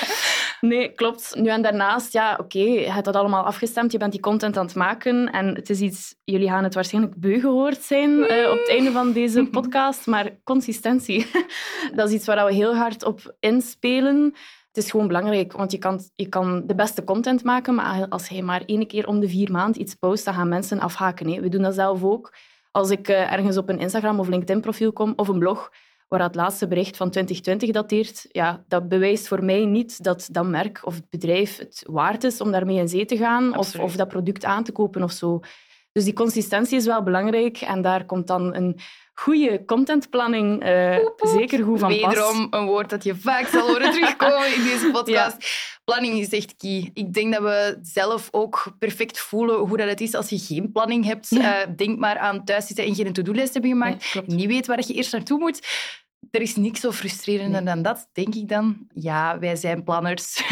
nee, 0.70 0.92
klopt. 0.92 1.34
Nu 1.34 1.48
en 1.48 1.62
daarnaast, 1.62 2.12
ja, 2.12 2.36
oké, 2.40 2.58
je 2.58 2.92
hebt 2.92 3.04
dat 3.04 3.16
allemaal 3.16 3.44
afgestemd. 3.44 3.92
Je 3.92 3.98
bent 3.98 4.12
die 4.12 4.20
content 4.20 4.56
aan 4.56 4.66
het 4.66 4.74
maken. 4.74 5.32
En 5.32 5.54
het 5.54 5.70
is 5.70 5.80
iets... 5.80 6.14
Jullie 6.24 6.48
gaan 6.48 6.64
het 6.64 6.74
waarschijnlijk 6.74 7.14
beu 7.16 7.40
gehoord 7.40 7.82
zijn 7.82 8.10
uh, 8.10 8.50
op 8.50 8.58
het 8.58 8.68
einde 8.68 8.90
van 8.90 9.12
deze 9.12 9.44
podcast. 9.44 10.06
Maar 10.06 10.30
consistentie, 10.44 11.26
dat 11.94 12.08
is 12.08 12.14
iets 12.14 12.26
waar 12.26 12.46
we 12.46 12.54
heel 12.54 12.76
hard 12.76 13.04
op 13.04 13.36
inspelen. 13.40 14.34
Het 14.72 14.84
is 14.84 14.90
gewoon 14.90 15.06
belangrijk, 15.06 15.52
want 15.52 15.72
je 15.72 15.78
kan, 15.78 16.00
je 16.14 16.28
kan 16.28 16.66
de 16.66 16.74
beste 16.74 17.04
content 17.04 17.44
maken, 17.44 17.74
maar 17.74 18.08
als 18.08 18.28
je 18.28 18.42
maar 18.42 18.62
één 18.66 18.86
keer 18.86 19.06
om 19.06 19.20
de 19.20 19.28
vier 19.28 19.50
maanden 19.50 19.80
iets 19.80 19.94
post, 19.94 20.24
dan 20.24 20.34
gaan 20.34 20.48
mensen 20.48 20.80
afhaken. 20.80 21.28
Hè. 21.28 21.40
We 21.40 21.48
doen 21.48 21.62
dat 21.62 21.74
zelf 21.74 22.04
ook. 22.04 22.32
Als 22.70 22.90
ik 22.90 23.08
uh, 23.08 23.32
ergens 23.32 23.56
op 23.56 23.68
een 23.68 23.78
Instagram 23.78 24.18
of 24.18 24.28
LinkedIn-profiel 24.28 24.92
kom 24.92 25.12
of 25.16 25.28
een 25.28 25.38
blog 25.38 25.70
waar 26.08 26.22
het 26.22 26.34
laatste 26.34 26.68
bericht 26.68 26.96
van 26.96 27.10
2020 27.10 27.70
dateert, 27.70 28.26
ja, 28.28 28.64
dat 28.68 28.88
bewijst 28.88 29.28
voor 29.28 29.44
mij 29.44 29.64
niet 29.64 30.02
dat 30.04 30.28
dat 30.32 30.46
merk 30.46 30.80
of 30.86 30.94
het 30.94 31.08
bedrijf 31.10 31.58
het 31.58 31.84
waard 31.86 32.24
is 32.24 32.40
om 32.40 32.50
daarmee 32.50 32.76
in 32.76 32.88
zee 32.88 33.04
te 33.04 33.16
gaan 33.16 33.56
of, 33.56 33.78
of 33.78 33.96
dat 33.96 34.08
product 34.08 34.44
aan 34.44 34.64
te 34.64 34.72
kopen 34.72 35.02
of 35.02 35.12
zo. 35.12 35.40
Dus 35.92 36.04
die 36.04 36.12
consistentie 36.12 36.76
is 36.76 36.86
wel 36.86 37.02
belangrijk 37.02 37.60
en 37.60 37.82
daar 37.82 38.04
komt 38.04 38.26
dan 38.26 38.54
een 38.54 38.78
goede 39.20 39.64
contentplanning 39.64 40.64
uh, 40.64 40.96
zeker 41.18 41.64
goed 41.64 41.78
van 41.78 41.88
pas. 41.88 42.14
Wederom 42.14 42.46
een 42.50 42.66
woord 42.66 42.90
dat 42.90 43.04
je 43.04 43.14
vaak 43.14 43.46
zal 43.46 43.66
horen 43.66 43.92
terugkomen 43.96 44.54
in 44.54 44.62
deze 44.62 44.90
podcast. 44.92 45.36
Planning 45.84 46.18
is 46.18 46.28
echt 46.28 46.56
key. 46.56 46.90
Ik 46.94 47.12
denk 47.12 47.32
dat 47.32 47.42
we 47.42 47.78
zelf 47.82 48.28
ook 48.30 48.74
perfect 48.78 49.18
voelen 49.18 49.58
hoe 49.58 49.76
dat 49.76 49.88
het 49.88 50.00
is 50.00 50.14
als 50.14 50.28
je 50.28 50.38
geen 50.38 50.72
planning 50.72 51.04
hebt. 51.04 51.32
Uh, 51.32 51.56
denk 51.76 51.98
maar 51.98 52.18
aan 52.18 52.44
thuis 52.44 52.66
zitten 52.66 52.84
en 52.84 52.94
geen 52.94 53.12
to-do-lijst 53.12 53.52
hebben 53.52 53.70
gemaakt. 53.70 54.14
Nee, 54.14 54.36
niet 54.36 54.46
weet 54.46 54.66
waar 54.66 54.82
je 54.86 54.94
eerst 54.94 55.12
naartoe 55.12 55.38
moet. 55.38 55.66
Er 56.30 56.40
is 56.40 56.56
niks 56.56 56.80
zo 56.80 56.92
frustrerender 56.92 57.64
dan 57.64 57.82
dat, 57.82 58.08
denk 58.12 58.34
ik 58.34 58.48
dan. 58.48 58.86
Ja, 58.94 59.38
wij 59.38 59.56
zijn 59.56 59.84
planners. 59.84 60.42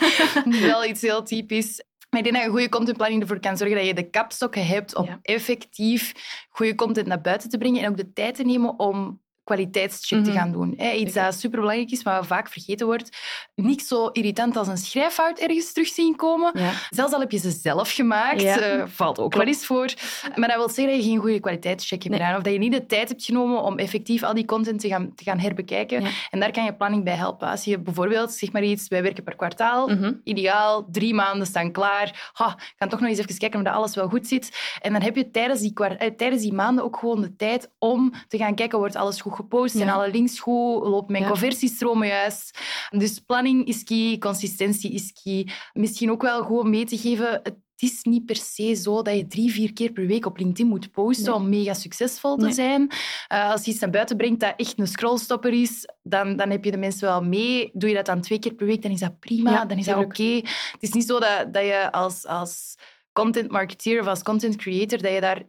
Wel 0.60 0.84
iets 0.84 1.00
heel 1.00 1.22
typisch. 1.22 1.82
Maar 2.16 2.24
ik 2.26 2.32
denk 2.32 2.44
dat 2.44 2.52
een 2.52 2.58
goede 2.58 2.76
contentplanning 2.76 3.22
ervoor 3.22 3.40
kan 3.40 3.56
zorgen 3.56 3.76
dat 3.76 3.86
je 3.86 3.94
de 3.94 4.10
kapstokken 4.10 4.66
hebt 4.66 4.94
om 4.94 5.18
effectief 5.22 6.12
goede 6.48 6.74
content 6.74 7.06
naar 7.06 7.20
buiten 7.20 7.48
te 7.48 7.58
brengen 7.58 7.82
en 7.82 7.88
ook 7.88 7.96
de 7.96 8.12
tijd 8.12 8.34
te 8.34 8.42
nemen 8.42 8.78
om 8.78 9.20
kwaliteitscheck 9.46 10.24
te 10.24 10.30
mhm. 10.30 10.38
gaan 10.38 10.52
doen. 10.52 10.80
Iets 10.96 11.12
dat 11.12 11.34
superbelangrijk 11.34 11.90
is, 11.90 12.04
maar 12.04 12.24
vaak 12.24 12.48
vergeten 12.48 12.86
wordt. 12.86 13.18
Niet 13.54 13.82
zo 13.82 14.06
irritant 14.06 14.56
als 14.56 14.68
een 14.68 14.76
schrijffout 14.76 15.38
ergens 15.38 15.72
terug 15.72 15.88
zien 15.88 16.16
komen. 16.16 16.52
Zelfs 16.90 17.12
al 17.12 17.20
heb 17.20 17.30
je 17.30 17.38
ze 17.38 17.50
zelf 17.50 17.92
gemaakt, 17.92 18.42
uh, 18.42 18.82
valt 18.86 19.18
ook 19.18 19.34
wel 19.34 19.46
eens 19.46 19.66
voor. 19.66 19.92
Maar 20.34 20.48
dat 20.48 20.56
wil 20.56 20.68
zeggen 20.68 20.94
dat 20.94 21.04
je 21.04 21.10
geen 21.10 21.20
goede 21.20 21.40
kwaliteitscheck 21.40 22.02
hebt 22.02 22.14
gedaan. 22.14 22.36
Of 22.36 22.42
dat 22.42 22.52
je 22.52 22.58
niet 22.58 22.72
de 22.72 22.86
tijd 22.86 23.08
hebt 23.08 23.24
genomen 23.24 23.62
om 23.62 23.78
effectief 23.78 24.22
al 24.22 24.34
die 24.34 24.44
content 24.44 24.80
te 24.80 24.88
gaan, 24.88 25.14
te 25.14 25.24
gaan 25.24 25.38
herbekijken. 25.38 26.04
En 26.30 26.40
daar 26.40 26.50
kan 26.50 26.64
je 26.64 26.74
planning 26.74 27.04
bij 27.04 27.14
helpen. 27.14 27.48
Als 27.48 27.64
je 27.64 27.78
bijvoorbeeld, 27.78 28.32
zeg 28.32 28.52
maar 28.52 28.62
iets, 28.62 28.88
wij 28.88 29.02
werken 29.02 29.24
per 29.24 29.36
kwartaal. 29.36 29.88
Mhm. 29.88 30.12
Ideaal, 30.24 30.88
drie 30.90 31.14
maanden 31.14 31.46
staan 31.46 31.72
klaar. 31.72 32.30
Ha, 32.32 32.48
ik 32.58 32.74
kan 32.76 32.88
toch 32.88 33.00
nog 33.00 33.08
eens 33.08 33.18
even 33.18 33.38
kijken 33.38 33.58
of 33.58 33.64
dat 33.64 33.74
alles 33.74 33.94
wel 33.94 34.08
goed 34.08 34.26
zit. 34.26 34.76
En 34.80 34.92
dan 34.92 35.02
heb 35.02 35.16
je 35.16 35.30
tijdens 35.30 35.60
die, 35.60 35.74
eh, 35.74 36.10
tijdens 36.16 36.42
die 36.42 36.52
maanden 36.52 36.84
ook 36.84 36.96
gewoon 36.96 37.20
de 37.20 37.36
tijd 37.36 37.70
om 37.78 38.12
te 38.28 38.36
gaan 38.36 38.54
kijken, 38.54 38.78
wordt 38.78 38.96
alles 38.96 39.20
goed 39.20 39.32
gepost, 39.36 39.78
ja. 39.78 39.92
alle 39.92 40.10
links 40.10 40.40
goed, 40.40 40.82
loopt 40.82 41.10
mijn 41.10 41.22
ja. 41.22 41.28
conversiestromen 41.28 42.08
juist. 42.08 42.58
Dus 42.90 43.18
planning 43.18 43.66
is 43.66 43.84
key, 43.84 44.18
consistentie 44.18 44.92
is 44.92 45.12
key. 45.22 45.48
Misschien 45.72 46.10
ook 46.10 46.22
wel 46.22 46.44
gewoon 46.44 46.70
mee 46.70 46.84
te 46.84 46.98
geven, 46.98 47.40
het 47.42 47.90
is 47.90 48.02
niet 48.02 48.26
per 48.26 48.36
se 48.36 48.74
zo 48.74 49.02
dat 49.02 49.16
je 49.16 49.26
drie, 49.26 49.52
vier 49.52 49.72
keer 49.72 49.92
per 49.92 50.06
week 50.06 50.26
op 50.26 50.38
LinkedIn 50.38 50.66
moet 50.66 50.90
posten 50.90 51.34
om 51.34 51.48
mega 51.48 51.74
succesvol 51.74 52.36
te 52.36 52.52
zijn. 52.52 52.90
Uh, 53.32 53.50
als 53.50 53.64
je 53.64 53.70
iets 53.70 53.80
naar 53.80 53.90
buiten 53.90 54.16
brengt 54.16 54.40
dat 54.40 54.54
echt 54.56 54.78
een 54.78 54.86
scrollstopper 54.86 55.52
is, 55.52 55.88
dan, 56.02 56.36
dan 56.36 56.50
heb 56.50 56.64
je 56.64 56.70
de 56.70 56.76
mensen 56.76 57.08
wel 57.08 57.22
mee. 57.22 57.70
Doe 57.72 57.88
je 57.88 57.94
dat 57.94 58.06
dan 58.06 58.20
twee 58.20 58.38
keer 58.38 58.54
per 58.54 58.66
week, 58.66 58.82
dan 58.82 58.90
is 58.90 59.00
dat 59.00 59.18
prima, 59.18 59.64
dan 59.64 59.78
is 59.78 59.86
dat 59.86 60.04
oké. 60.04 60.34
Het 60.42 60.76
is 60.80 60.92
niet 60.92 61.06
zo 61.06 61.20
dat, 61.20 61.52
dat 61.52 61.62
je 61.62 61.92
als... 61.92 62.26
als 62.26 62.74
content 63.16 63.50
marketeer 63.50 64.00
of 64.00 64.06
als 64.06 64.22
content 64.22 64.56
creator 64.56 65.02
dat 65.02 65.12
je, 65.12 65.20
daar, 65.20 65.42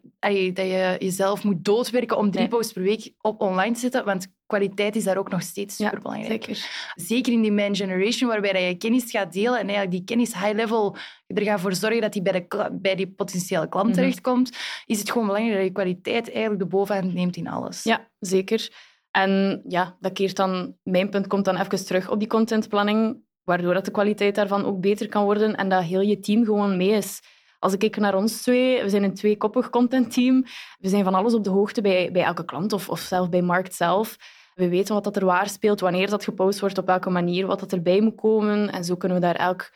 dat 0.52 0.66
je 0.66 0.96
jezelf 0.98 1.44
moet 1.44 1.64
doodwerken 1.64 2.16
om 2.16 2.30
drie 2.30 2.48
posts 2.48 2.72
per 2.72 2.82
week 2.82 3.12
op 3.20 3.40
online 3.40 3.74
te 3.74 3.80
zetten. 3.80 4.04
Want 4.04 4.26
kwaliteit 4.46 4.96
is 4.96 5.04
daar 5.04 5.16
ook 5.16 5.30
nog 5.30 5.42
steeds 5.42 5.76
super 5.76 6.00
belangrijk. 6.00 6.44
zeker. 6.44 6.92
zeker 6.94 7.32
in 7.32 7.42
die 7.42 7.52
man 7.52 7.76
generation, 7.76 8.28
waarbij 8.30 8.68
je 8.68 8.76
kennis 8.76 9.10
gaat 9.10 9.32
delen 9.32 9.58
en 9.58 9.66
eigenlijk 9.66 9.90
die 9.90 10.04
kennis 10.04 10.34
high 10.34 10.54
level 10.54 10.96
er 11.26 11.42
gaat 11.42 11.60
voor 11.60 11.74
zorgen 11.74 12.00
dat 12.00 12.12
die 12.12 12.22
bij, 12.22 12.32
de, 12.32 12.68
bij 12.72 12.94
die 12.94 13.10
potentiële 13.10 13.68
klant 13.68 13.86
mm 13.86 13.92
terechtkomt, 13.92 14.56
is 14.86 14.98
het 14.98 15.10
gewoon 15.10 15.26
belangrijk 15.26 15.56
dat 15.56 15.66
je 15.66 15.72
kwaliteit 15.72 16.30
eigenlijk 16.30 16.60
de 16.60 16.66
bovenhand 16.66 17.14
neemt 17.14 17.36
in 17.36 17.48
alles. 17.48 17.82
Ja, 17.82 18.10
zeker. 18.18 18.70
En 19.10 19.62
ja, 19.68 19.96
dat 20.00 20.12
keert 20.12 20.36
dan, 20.36 20.76
mijn 20.82 21.08
punt 21.08 21.26
komt 21.26 21.44
dan 21.44 21.56
even 21.56 21.86
terug 21.86 22.10
op 22.10 22.18
die 22.18 22.28
contentplanning, 22.28 23.20
waardoor 23.44 23.74
dat 23.74 23.84
de 23.84 23.90
kwaliteit 23.90 24.34
daarvan 24.34 24.64
ook 24.64 24.80
beter 24.80 25.08
kan 25.08 25.24
worden 25.24 25.56
en 25.56 25.68
dat 25.68 25.82
heel 25.82 26.00
je 26.00 26.18
team 26.18 26.44
gewoon 26.44 26.76
mee 26.76 26.90
is. 26.90 27.20
Als 27.58 27.72
ik 27.72 27.78
kijk 27.78 27.96
naar 27.96 28.14
ons 28.14 28.42
twee, 28.42 28.82
we 28.82 28.88
zijn 28.88 29.02
een 29.02 29.14
tweekoppig 29.14 29.70
contentteam. 29.70 30.44
We 30.78 30.88
zijn 30.88 31.04
van 31.04 31.14
alles 31.14 31.34
op 31.34 31.44
de 31.44 31.50
hoogte 31.50 31.80
bij, 31.80 32.12
bij 32.12 32.22
elke 32.22 32.44
klant 32.44 32.72
of, 32.72 32.88
of 32.88 33.00
zelf 33.00 33.28
bij 33.28 33.42
markt 33.42 33.74
zelf. 33.74 34.16
We 34.54 34.68
weten 34.68 34.94
wat 34.94 35.04
dat 35.04 35.16
er 35.16 35.24
waar 35.24 35.48
speelt, 35.48 35.80
wanneer 35.80 36.10
dat 36.10 36.24
gepost 36.24 36.60
wordt, 36.60 36.78
op 36.78 36.86
welke 36.86 37.10
manier, 37.10 37.46
wat 37.46 37.60
dat 37.60 37.72
erbij 37.72 38.00
moet 38.00 38.14
komen. 38.14 38.72
En 38.72 38.84
zo 38.84 38.96
kunnen 38.96 39.20
we 39.20 39.26
daar 39.26 39.36
elk 39.36 39.70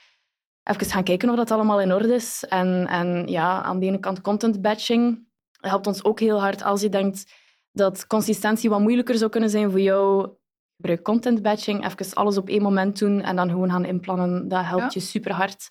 even 0.62 0.86
gaan 0.86 1.04
kijken 1.04 1.30
of 1.30 1.36
dat 1.36 1.50
allemaal 1.50 1.80
in 1.80 1.92
orde 1.92 2.14
is. 2.14 2.44
En, 2.48 2.86
en 2.86 3.26
ja, 3.26 3.62
aan 3.62 3.78
de 3.78 3.86
ene 3.86 3.98
kant 3.98 4.20
content 4.20 4.62
batching 4.62 5.26
helpt 5.60 5.86
ons 5.86 6.04
ook 6.04 6.20
heel 6.20 6.40
hard 6.40 6.62
als 6.62 6.80
je 6.80 6.88
denkt 6.88 7.32
dat 7.72 8.06
consistentie 8.06 8.70
wat 8.70 8.80
moeilijker 8.80 9.16
zou 9.16 9.30
kunnen 9.30 9.50
zijn 9.50 9.70
voor 9.70 9.80
jou. 9.80 10.30
Gebruik 10.76 11.02
content 11.02 11.42
batching, 11.42 11.86
even 11.86 12.14
alles 12.14 12.36
op 12.36 12.48
één 12.48 12.62
moment 12.62 12.98
doen 12.98 13.20
en 13.20 13.36
dan 13.36 13.48
gewoon 13.48 13.70
gaan 13.70 13.84
inplannen. 13.84 14.48
Dat 14.48 14.64
helpt 14.64 14.92
je 14.92 15.00
super 15.00 15.32
hard. 15.32 15.68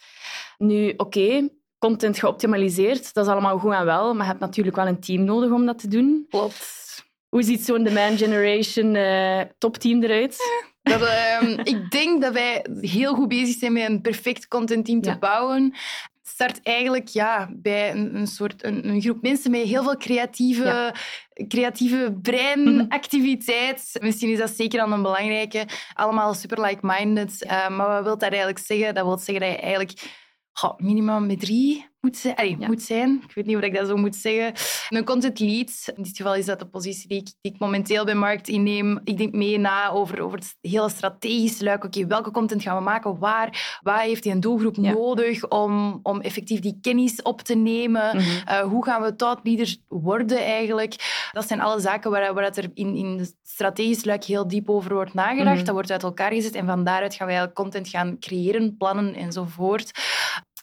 Nu, 0.58 0.94
oké, 0.98 1.50
content 1.82 2.20
geoptimaliseerd, 2.20 3.14
dat 3.14 3.26
is 3.26 3.32
allemaal 3.32 3.58
goed 3.58 3.74
en 3.74 3.86
wel, 3.86 4.14
maar 4.14 4.24
je 4.24 4.30
hebt 4.30 4.40
natuurlijk 4.40 4.76
wel 4.76 4.88
een 4.88 5.00
team 5.00 5.24
nodig 5.24 5.52
om 5.52 5.66
dat 5.66 5.80
te 5.80 5.88
doen. 5.88 6.26
Klopt. 6.30 6.80
Hoe 7.30 7.44
ziet 7.44 7.66
zo'n 7.66 7.84
Demand 7.84 8.18
Generation 8.18 8.96
uh, 8.96 9.42
topteam 9.58 10.04
eruit? 10.04 10.38
Dat, 10.82 11.02
uh, 11.02 11.52
ik 11.64 11.92
denk 11.92 12.22
dat 12.22 12.34
wij 12.34 12.66
heel 12.82 13.14
goed 13.14 13.28
bezig 13.28 13.58
zijn 13.58 13.74
met 13.74 13.90
een 13.90 14.02
perfect 14.02 14.48
contentteam 14.48 15.02
te 15.02 15.18
bouwen 15.20 15.74
start 16.42 16.60
eigenlijk 16.64 17.08
ja, 17.08 17.50
bij 17.52 17.92
een, 17.92 18.16
een 18.16 18.28
soort 18.28 18.64
een, 18.64 18.88
een, 18.88 19.02
groep 19.02 19.22
mensen 19.22 19.52
met 19.52 19.62
heel 19.62 19.84
veel 19.84 19.98
creatieve, 19.98 20.94
creatieve 21.48 22.18
breinactiviteit. 22.22 23.98
Misschien 24.02 24.30
is 24.30 24.38
dat 24.38 24.50
zeker 24.50 24.80
dan 24.80 24.92
een 24.92 25.02
belangrijke. 25.02 25.66
Allemaal 25.94 26.34
super 26.34 26.62
like-minded. 26.62 27.44
Uh, 27.44 27.70
maar 27.70 27.88
wat 27.88 28.04
wil 28.04 28.18
dat 28.18 28.30
eigenlijk 28.30 28.60
zeggen? 28.60 28.94
Dat 28.96 29.06
wil 29.06 29.18
zeggen 29.18 29.40
dat 29.40 29.50
je 29.50 29.62
eigenlijk 29.62 30.20
oh, 30.64 30.74
minimum 30.78 31.26
met 31.28 31.40
drie 31.40 31.91
moet 32.02 32.18
zijn. 32.18 32.58
moet 32.58 32.82
zijn. 32.82 33.22
Ik 33.28 33.34
weet 33.36 33.46
niet 33.46 33.56
hoe 33.56 33.66
ik 33.66 33.76
dat 33.76 33.88
zo 33.88 33.96
moet 33.96 34.16
zeggen. 34.16 34.54
Een 34.90 35.06
content 35.06 35.40
lead, 35.40 35.92
in 35.96 36.04
dit 36.04 36.18
geval 36.18 36.36
is 36.36 36.46
dat 36.46 36.60
de 36.60 36.66
positie 36.66 37.08
die 37.08 37.18
ik, 37.18 37.26
die 37.42 37.54
ik 37.54 37.60
momenteel 37.60 38.06
bij 38.06 38.16
Markt 38.16 38.48
inneem. 38.48 39.00
Ik 39.04 39.18
denk 39.18 39.34
mee 39.34 39.58
na 39.58 39.90
over, 39.90 40.22
over 40.22 40.38
het 40.38 40.56
hele 40.62 40.90
strategische 40.90 41.64
luik. 41.64 41.84
Oké, 41.84 42.08
welke 42.08 42.32
content 42.32 42.62
gaan 42.62 42.78
we 42.78 42.84
maken? 42.84 43.20
Waar? 43.20 43.80
Waar 43.82 44.02
heeft 44.02 44.24
hij 44.24 44.34
een 44.34 44.40
doelgroep 44.40 44.78
nodig 44.78 45.48
om, 45.48 46.00
om 46.04 46.22
effectief 46.22 46.60
die 46.60 46.78
kennis 46.82 47.22
op 47.22 47.42
te 47.42 47.56
nemen? 47.56 48.16
Mhm. 48.16 48.26
Eh, 48.46 48.60
hoe 48.60 48.86
gaan 48.86 49.02
we 49.02 49.16
thought 49.16 49.46
leaders 49.46 49.82
worden 49.88 50.38
eigenlijk? 50.38 51.30
Dat 51.32 51.48
zijn 51.48 51.62
alle 51.62 51.80
zaken 51.80 52.12
waar, 52.12 52.34
waar 52.34 52.44
er 52.44 52.72
in, 52.74 52.96
in 52.96 53.18
het 53.18 53.36
strategisch 53.44 54.06
luik 54.06 54.24
heel 54.24 54.48
diep 54.48 54.70
over 54.70 54.94
wordt 54.94 55.14
nagedacht. 55.14 55.56
Mhm. 55.56 55.66
Dat 55.66 55.74
wordt 55.74 55.92
uit 55.92 56.04
elkaar 56.04 56.32
gezet 56.32 56.56
en 56.56 56.66
van 56.66 56.84
daaruit 56.84 57.14
gaan 57.14 57.28
wij 57.28 57.52
content 57.54 57.88
gaan 57.88 58.20
creëren, 58.20 58.78
plannen 58.78 59.14
enzovoort. 59.14 59.92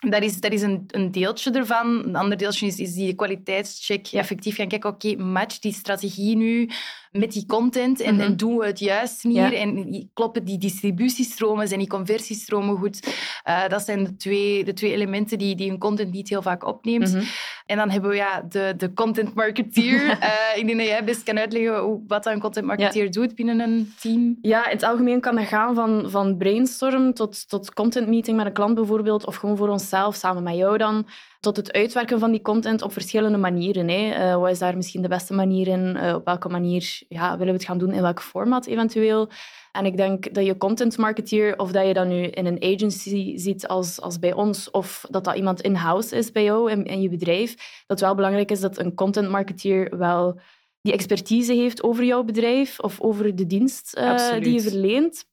Dat 0.01 0.23
is, 0.23 0.41
dat 0.41 0.53
is 0.53 0.63
een, 0.63 0.85
een 0.87 1.11
deeltje 1.11 1.51
ervan. 1.51 2.05
Een 2.05 2.17
ander 2.17 2.39
deeltje 2.39 2.67
is, 2.67 2.79
is 2.79 2.95
die 2.95 3.15
kwaliteitscheck. 3.15 4.07
Effectief 4.07 4.57
gaan 4.57 4.69
kijken, 4.69 4.91
oké, 4.91 5.17
match 5.17 5.59
die 5.59 5.73
strategie 5.73 6.37
nu 6.37 6.71
met 7.13 7.33
die 7.33 7.47
content 7.47 8.01
en, 8.01 8.21
en 8.21 8.29
mhm. 8.29 8.37
doen 8.37 8.57
we 8.57 8.67
het 8.67 8.79
juist 8.79 9.23
hier 9.23 9.55
en 9.55 10.11
kloppen 10.15 10.45
die 10.45 10.59
distributiestromen, 10.59 11.69
zijn 11.69 11.81
die 11.81 11.89
conversiestromen 11.89 12.77
goed. 12.77 13.17
Uh, 13.49 13.69
dat 13.69 13.83
zijn 13.83 14.05
de 14.05 14.17
twee, 14.17 14.65
de 14.65 14.73
twee 14.73 14.93
elementen 14.93 15.39
die, 15.39 15.57
die 15.57 15.71
een 15.71 15.79
content 15.79 16.13
niet 16.13 16.29
heel 16.29 16.43
vaak 16.43 16.67
opneemt. 16.67 17.13
Mhm. 17.15 17.25
En 17.67 17.77
dan 17.77 17.91
hebben 17.91 18.11
we 18.11 18.17
ja, 18.17 18.41
de, 18.49 18.75
de 18.77 18.93
content 18.93 19.35
marketeer. 19.35 20.05
uh, 20.05 20.57
ik 20.61 20.67
denk 20.67 20.79
dat 20.79 20.87
jij 20.87 21.05
best 21.05 21.23
kan 21.23 21.39
uitleggen 21.39 21.79
hoe, 21.79 22.01
wat 22.07 22.27
een 22.27 22.41
content 22.41 22.67
marketeer 22.67 23.11
doet 23.11 23.35
binnen 23.35 23.61
een 23.61 23.93
team. 24.01 24.39
Ja, 24.43 24.65
in 24.65 24.73
het 24.73 24.83
algemeen 24.83 25.21
kan 25.21 25.37
dat 25.37 25.47
gaan 25.47 25.75
van, 25.75 26.11
van 26.11 26.37
brainstorm 26.37 27.15
tot, 27.15 27.49
tot 27.49 27.73
content 27.73 28.09
meeting 28.09 28.37
met 28.37 28.47
een 28.47 28.53
klant 28.53 28.75
bijvoorbeeld, 28.75 29.27
of 29.27 29.37
gewoon 29.37 29.57
voor 29.57 29.69
onszelf, 29.69 30.15
samen 30.15 30.43
met 30.43 30.57
jou 30.57 30.79
dan 30.79 31.07
tot 31.41 31.57
het 31.57 31.73
uitwerken 31.73 32.19
van 32.19 32.31
die 32.31 32.43
content 32.43 32.83
op 32.83 32.93
verschillende 32.93 33.39
manieren. 33.39 33.89
Hè. 33.89 34.31
Uh, 34.31 34.41
wat 34.41 34.51
is 34.51 34.59
daar 34.59 34.77
misschien 34.77 35.03
de 35.03 35.09
beste 35.09 35.35
manier 35.35 35.69
in? 35.69 35.97
Uh, 35.97 36.15
op 36.15 36.25
welke 36.25 36.49
manier 36.49 37.01
ja, 37.09 37.31
willen 37.31 37.53
we 37.53 37.59
het 37.59 37.69
gaan 37.69 37.79
doen? 37.79 37.93
In 37.93 38.03
welk 38.03 38.23
format 38.23 38.67
eventueel? 38.67 39.29
En 39.73 39.85
ik 39.85 39.97
denk 39.97 40.35
dat 40.35 40.47
je 40.47 40.57
content 40.57 40.97
marketeer, 40.97 41.59
of 41.59 41.73
dat 41.73 41.87
je 41.87 41.95
dat 41.95 42.07
nu 42.07 42.23
in 42.23 42.47
een 42.47 42.63
agency 42.63 43.37
ziet 43.37 43.69
als, 43.69 44.01
als 44.01 44.19
bij 44.19 44.33
ons, 44.33 44.71
of 44.71 45.07
dat 45.11 45.25
dat 45.25 45.37
iemand 45.37 45.61
in-house 45.61 46.17
is 46.17 46.33
bij 46.33 46.45
jou 46.45 46.71
in, 46.71 46.85
in 46.85 47.01
je 47.01 47.09
bedrijf, 47.09 47.83
dat 47.87 48.01
wel 48.01 48.15
belangrijk 48.15 48.51
is 48.51 48.61
dat 48.61 48.79
een 48.79 48.95
content 48.95 49.29
marketeer 49.29 49.99
wel 49.99 50.41
die 50.81 50.93
expertise 50.93 51.53
heeft 51.53 51.83
over 51.83 52.05
jouw 52.05 52.23
bedrijf 52.23 52.81
of 52.81 53.01
over 53.01 53.37
de 53.37 53.47
dienst 53.47 53.97
uh, 53.99 54.33
die 54.41 54.53
je 54.53 54.61
verleent. 54.61 55.25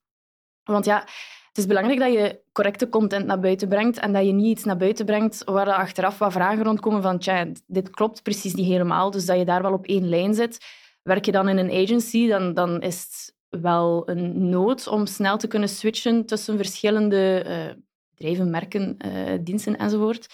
Want 0.64 0.86
ja, 0.86 1.08
het 1.56 1.64
is 1.64 1.70
belangrijk 1.70 2.00
dat 2.00 2.14
je 2.14 2.40
correcte 2.52 2.90
content 2.90 3.26
naar 3.26 3.40
buiten 3.40 3.68
brengt 3.68 4.00
en 4.00 4.14
dat 4.14 4.26
je 4.26 4.32
niet 4.32 4.58
iets 4.58 4.64
naar 4.64 4.78
buiten 4.78 5.06
brengt 5.06 5.44
waar 5.44 5.68
er 5.68 5.74
achteraf 5.74 6.18
wat 6.18 6.32
vragen 6.32 6.64
rondkomen 6.64 7.02
van 7.02 7.20
tja, 7.20 7.48
dit 7.68 7.90
klopt 7.90 8.24
precies 8.24 8.54
niet 8.54 8.68
helemaal, 8.68 9.12
dus 9.12 9.26
dat 9.26 9.38
je 9.38 9.46
daar 9.46 9.62
wel 9.62 9.74
op 9.74 9.86
één 9.86 10.10
lijn 10.10 10.34
zit. 10.34 10.66
Werk 11.04 11.26
je 11.26 11.32
dan 11.32 11.50
in 11.50 11.58
een 11.58 11.84
agency, 11.84 12.28
dan, 12.28 12.54
dan 12.54 12.82
is 12.82 13.02
het 13.02 13.36
wel 13.62 14.10
een 14.10 14.50
nood 14.50 14.88
om 14.88 15.06
snel 15.06 15.38
te 15.38 15.48
kunnen 15.48 15.70
switchen 15.70 16.26
tussen 16.26 16.58
verschillende 16.58 17.46
uh, 17.48 17.74
bedrijven, 18.16 18.50
merken, 18.50 18.98
uh, 19.06 19.38
diensten 19.42 19.78
enzovoort. 19.78 20.28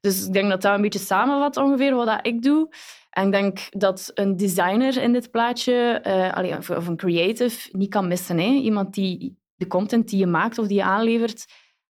Dus 0.00 0.26
ik 0.26 0.32
denk 0.32 0.48
dat 0.50 0.62
dat 0.62 0.74
een 0.74 0.82
beetje 0.82 0.98
samenvat 0.98 1.56
ongeveer 1.56 1.94
wat 1.94 2.06
dat 2.06 2.26
ik 2.26 2.42
doe. 2.42 2.68
En 3.10 3.26
ik 3.26 3.32
denk 3.32 3.68
dat 3.70 4.10
een 4.14 4.36
designer 4.36 5.02
in 5.02 5.12
dit 5.12 5.30
plaatje, 5.30 6.02
uh, 6.38 6.76
of 6.78 6.86
een 6.86 6.96
creative, 6.96 7.68
niet 7.72 7.90
kan 7.90 8.08
missen. 8.08 8.38
Hè? 8.38 8.48
Iemand 8.48 8.94
die 8.94 9.42
de 9.64 9.70
content 9.70 10.08
die 10.08 10.18
je 10.18 10.26
maakt 10.26 10.58
of 10.58 10.66
die 10.66 10.76
je 10.76 10.82
aanlevert 10.82 11.44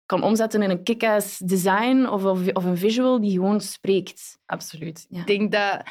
kan 0.06 0.22
omzetten 0.22 0.62
in 0.62 0.70
een 0.70 0.82
kick-ass 0.82 1.38
design 1.38 2.06
of, 2.06 2.24
of, 2.24 2.52
of, 2.52 2.64
een 2.64 2.76
visual 2.76 3.20
die 3.20 3.32
gewoon 3.32 3.60
spreekt. 3.60 4.38
Absoluut. 4.46 5.06
Ik 5.10 5.26
denk 5.26 5.52
dat 5.52 5.82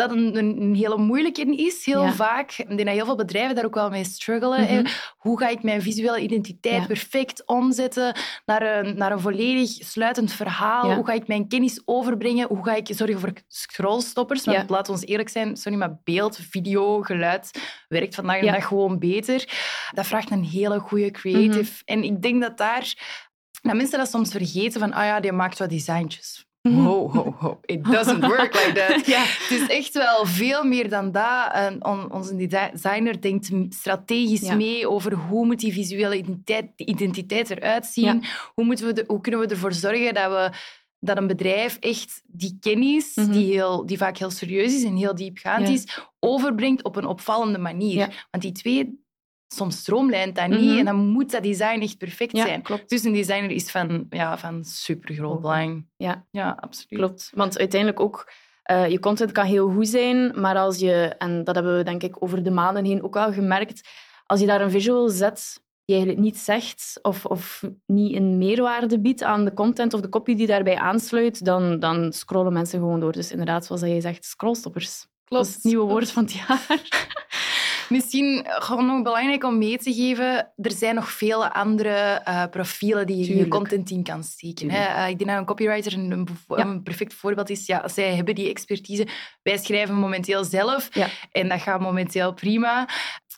dat 0.00 0.10
een, 0.10 0.36
een, 0.36 0.74
hele 0.74 0.96
moeilijke 0.96 1.56
is, 1.56 1.84
heel 1.84 2.12
vaak. 2.12 2.50
Ik 2.50 2.66
denk 2.66 2.84
dat 2.84 2.88
heel 2.88 3.04
veel 3.04 3.16
bedrijven 3.16 3.54
daar 3.54 3.64
ook 3.64 3.74
wel 3.74 3.90
mee 3.90 4.04
struggelen. 4.04 4.60
Mhm. 4.60 4.86
Hoe 5.16 5.38
ga 5.38 5.48
ik 5.48 5.62
mijn 5.62 5.82
visuele 5.82 6.20
identiteit 6.20 6.86
perfect 6.86 7.46
omzetten 7.46 8.16
naar 8.44 8.62
een, 8.62 8.96
naar 8.96 9.12
een 9.12 9.20
volledig 9.20 9.70
sluitend 9.70 10.32
verhaal? 10.32 10.94
Hoe 10.94 11.06
ga 11.06 11.12
ik 11.12 11.28
mijn 11.28 11.48
kennis 11.48 11.82
overbrengen? 11.84 12.48
Hoe 12.48 12.64
ga 12.64 12.74
ik 12.74 12.88
zorgen 12.90 13.20
voor 13.20 13.32
scrollstoppers? 13.48 14.44
Want 14.44 14.70
laat 14.70 14.88
ons 14.88 15.04
eerlijk 15.04 15.28
zijn, 15.28 15.56
sorry, 15.56 15.78
maar 15.78 15.98
beeld, 16.04 16.38
video, 16.50 17.02
geluid 17.02 17.50
werkt 17.88 18.14
vandaag 18.14 18.40
de 18.40 18.46
dag 18.46 18.66
gewoon 18.66 18.98
beter. 18.98 19.48
Dat 19.94 20.06
vraagt 20.06 20.30
een 20.30 20.44
hele 20.44 20.78
goede 20.78 21.10
creative. 21.10 21.82
Mhm. 21.84 21.98
En 21.98 22.04
ik 22.04 22.22
denk 22.22 22.40
dat 22.40 22.58
daar 22.58 22.94
dat 23.62 23.74
mensen 23.74 23.98
dat 23.98 24.10
soms 24.10 24.30
vergeten 24.30 24.80
van, 24.80 24.92
ah 24.92 24.98
oh 24.98 25.04
ja, 25.04 25.20
die 25.20 25.32
maakt 25.32 25.58
wat 25.58 25.70
designtjes. 25.70 26.48
Mhm. 26.62 26.84
Ho, 26.84 27.10
ho, 27.10 27.34
ho. 27.38 27.60
It 27.64 27.84
doesn't 27.84 28.20
work 28.20 28.54
like 28.54 28.72
that. 28.72 29.06
ja. 29.14 29.22
Het 29.22 29.50
is 29.50 29.66
echt 29.66 29.92
wel 29.94 30.26
veel 30.26 30.64
meer 30.64 30.88
dan 30.88 31.12
dat. 31.12 31.52
En 31.52 31.84
onze 32.12 32.36
designer 32.36 33.20
denkt 33.20 33.50
strategisch 33.68 34.54
mee 34.54 34.88
over 34.88 35.14
hoe 35.14 35.46
moet 35.46 35.60
die 35.60 35.72
visuele 35.72 36.16
identiteit, 36.16 36.70
identiteit 36.76 37.50
eruit 37.50 37.86
zien. 37.86 38.24
Hoe, 38.54 38.64
moeten 38.64 38.94
we 38.94 39.04
hoe 39.06 39.20
kunnen 39.20 39.40
we 39.40 39.46
ervoor 39.46 39.72
zorgen 39.72 40.14
dat 40.14 40.30
we 40.30 40.50
dat 41.00 41.16
een 41.16 41.26
bedrijf 41.26 41.76
echt 41.76 42.22
die 42.26 42.56
kennis, 42.60 43.14
mhm. 43.14 43.32
die, 43.32 43.52
heel, 43.52 43.86
die 43.86 43.98
vaak 43.98 44.16
heel 44.16 44.30
serieus 44.30 44.74
is 44.74 44.84
en 44.84 44.96
heel 44.96 45.14
diepgaand 45.14 45.68
is, 45.68 45.98
overbrengt 46.18 46.84
op 46.84 46.96
een 46.96 47.06
opvallende 47.06 47.58
manier. 47.58 48.26
Want 48.30 48.42
die 48.42 48.52
twee 48.52 48.98
soms 49.54 49.76
stroomlijnt 49.76 50.34
dat 50.34 50.48
niet 50.48 50.60
mhm. 50.60 50.78
en 50.78 50.84
dan 50.84 50.96
moet 50.96 51.30
dat 51.30 51.42
design 51.42 51.80
echt 51.80 51.98
perfect 51.98 52.36
zijn. 52.36 52.62
Klopt. 52.62 52.88
Dus 52.88 53.04
een 53.04 53.12
designer 53.12 53.50
is 53.50 53.70
van, 53.70 54.06
ja, 54.10 54.38
van 54.38 54.64
supergroot 54.64 55.40
belang. 55.40 55.86
Ja. 55.96 56.26
ja, 56.30 56.56
absoluut. 56.60 57.04
Klopt. 57.04 57.30
Want 57.34 57.58
uiteindelijk 57.58 58.00
ook, 58.00 58.32
uh, 58.70 58.88
je 58.88 59.00
content 59.00 59.32
kan 59.32 59.44
heel 59.44 59.70
goed 59.70 59.88
zijn, 59.88 60.40
maar 60.40 60.56
als 60.56 60.78
je, 60.78 61.14
en 61.18 61.44
dat 61.44 61.54
hebben 61.54 61.76
we 61.76 61.82
denk 61.82 62.02
ik 62.02 62.22
over 62.22 62.42
de 62.42 62.50
maanden 62.50 62.84
heen 62.84 63.02
ook 63.02 63.16
al 63.16 63.32
gemerkt, 63.32 63.88
als 64.26 64.40
je 64.40 64.46
daar 64.46 64.60
een 64.60 64.70
visual 64.70 65.08
zet 65.08 65.62
die 65.84 65.96
eigenlijk 65.98 66.26
niet 66.26 66.38
zegt 66.38 66.98
of, 67.02 67.26
of 67.26 67.62
niet 67.86 68.16
een 68.16 68.38
meerwaarde 68.38 69.00
biedt 69.00 69.22
aan 69.22 69.44
de 69.44 69.54
content 69.54 69.94
of 69.94 70.00
de 70.00 70.08
copy 70.08 70.34
die 70.34 70.46
daarbij 70.46 70.76
aansluit, 70.76 71.44
dan, 71.44 71.78
dan 71.78 72.12
scrollen 72.12 72.52
mensen 72.52 72.78
gewoon 72.78 73.00
door. 73.00 73.12
Dus 73.12 73.30
inderdaad, 73.30 73.64
zoals 73.64 73.80
je 73.80 74.00
zegt, 74.00 74.24
scrollstoppers. 74.24 75.06
Klopt. 75.24 75.44
Dat 75.44 75.46
is 75.46 75.54
het 75.54 75.64
nieuwe 75.64 75.86
woord 75.86 76.10
van 76.10 76.22
het 76.22 76.32
jaar. 76.32 76.66
Misschien 77.90 78.46
gewoon 78.48 78.86
nog 78.86 79.02
belangrijk 79.02 79.44
om 79.44 79.58
mee 79.58 79.78
te 79.78 79.92
geven, 79.92 80.52
er 80.56 80.72
zijn 80.72 80.94
nog 80.94 81.10
vele 81.10 81.52
andere 81.52 82.22
uh, 82.28 82.44
profielen 82.50 83.06
die 83.06 83.16
je 83.16 83.32
in 83.32 83.36
je 83.36 83.48
contentteam 83.48 84.02
kan 84.02 84.24
steken. 84.24 84.70
Hè? 84.70 85.02
Uh, 85.02 85.08
ik 85.08 85.18
denk 85.18 85.30
dat 85.30 85.38
een 85.38 85.44
copywriter 85.44 85.92
een, 85.92 86.10
een, 86.10 86.28
een, 86.48 86.82
perfect 86.82 87.14
voorbeeld 87.14 87.50
is. 87.50 87.66
Ja, 87.66 87.88
zij 87.88 88.14
hebben 88.14 88.34
die 88.34 88.48
expertise. 88.48 89.06
Wij 89.42 89.58
schrijven 89.58 89.94
momenteel 89.94 90.44
zelf 90.44 90.94
ja. 90.94 91.08
en 91.32 91.48
dat 91.48 91.60
gaat 91.60 91.80
momenteel 91.80 92.34
prima. 92.34 92.88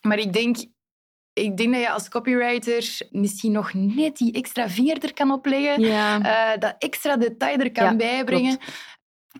Maar 0.02 0.18
ik 0.18 0.32
denk, 0.32 0.56
ik 1.32 1.56
denk 1.56 1.72
dat 1.72 1.80
je 1.80 1.90
als 1.90 2.08
copywriter 2.08 2.98
misschien 3.10 3.52
nog 3.52 3.72
net 3.74 4.16
die 4.16 4.32
extra 4.32 4.68
vinger 4.68 5.04
er 5.04 5.14
kan 5.14 5.30
opleggen. 5.30 5.80
Ja. 5.80 6.18
Uh, 6.18 6.60
dat 6.60 6.74
extra 6.78 7.16
detail 7.16 7.58
er 7.58 7.72
kan 7.72 7.96
bijbrengen. 7.96 8.58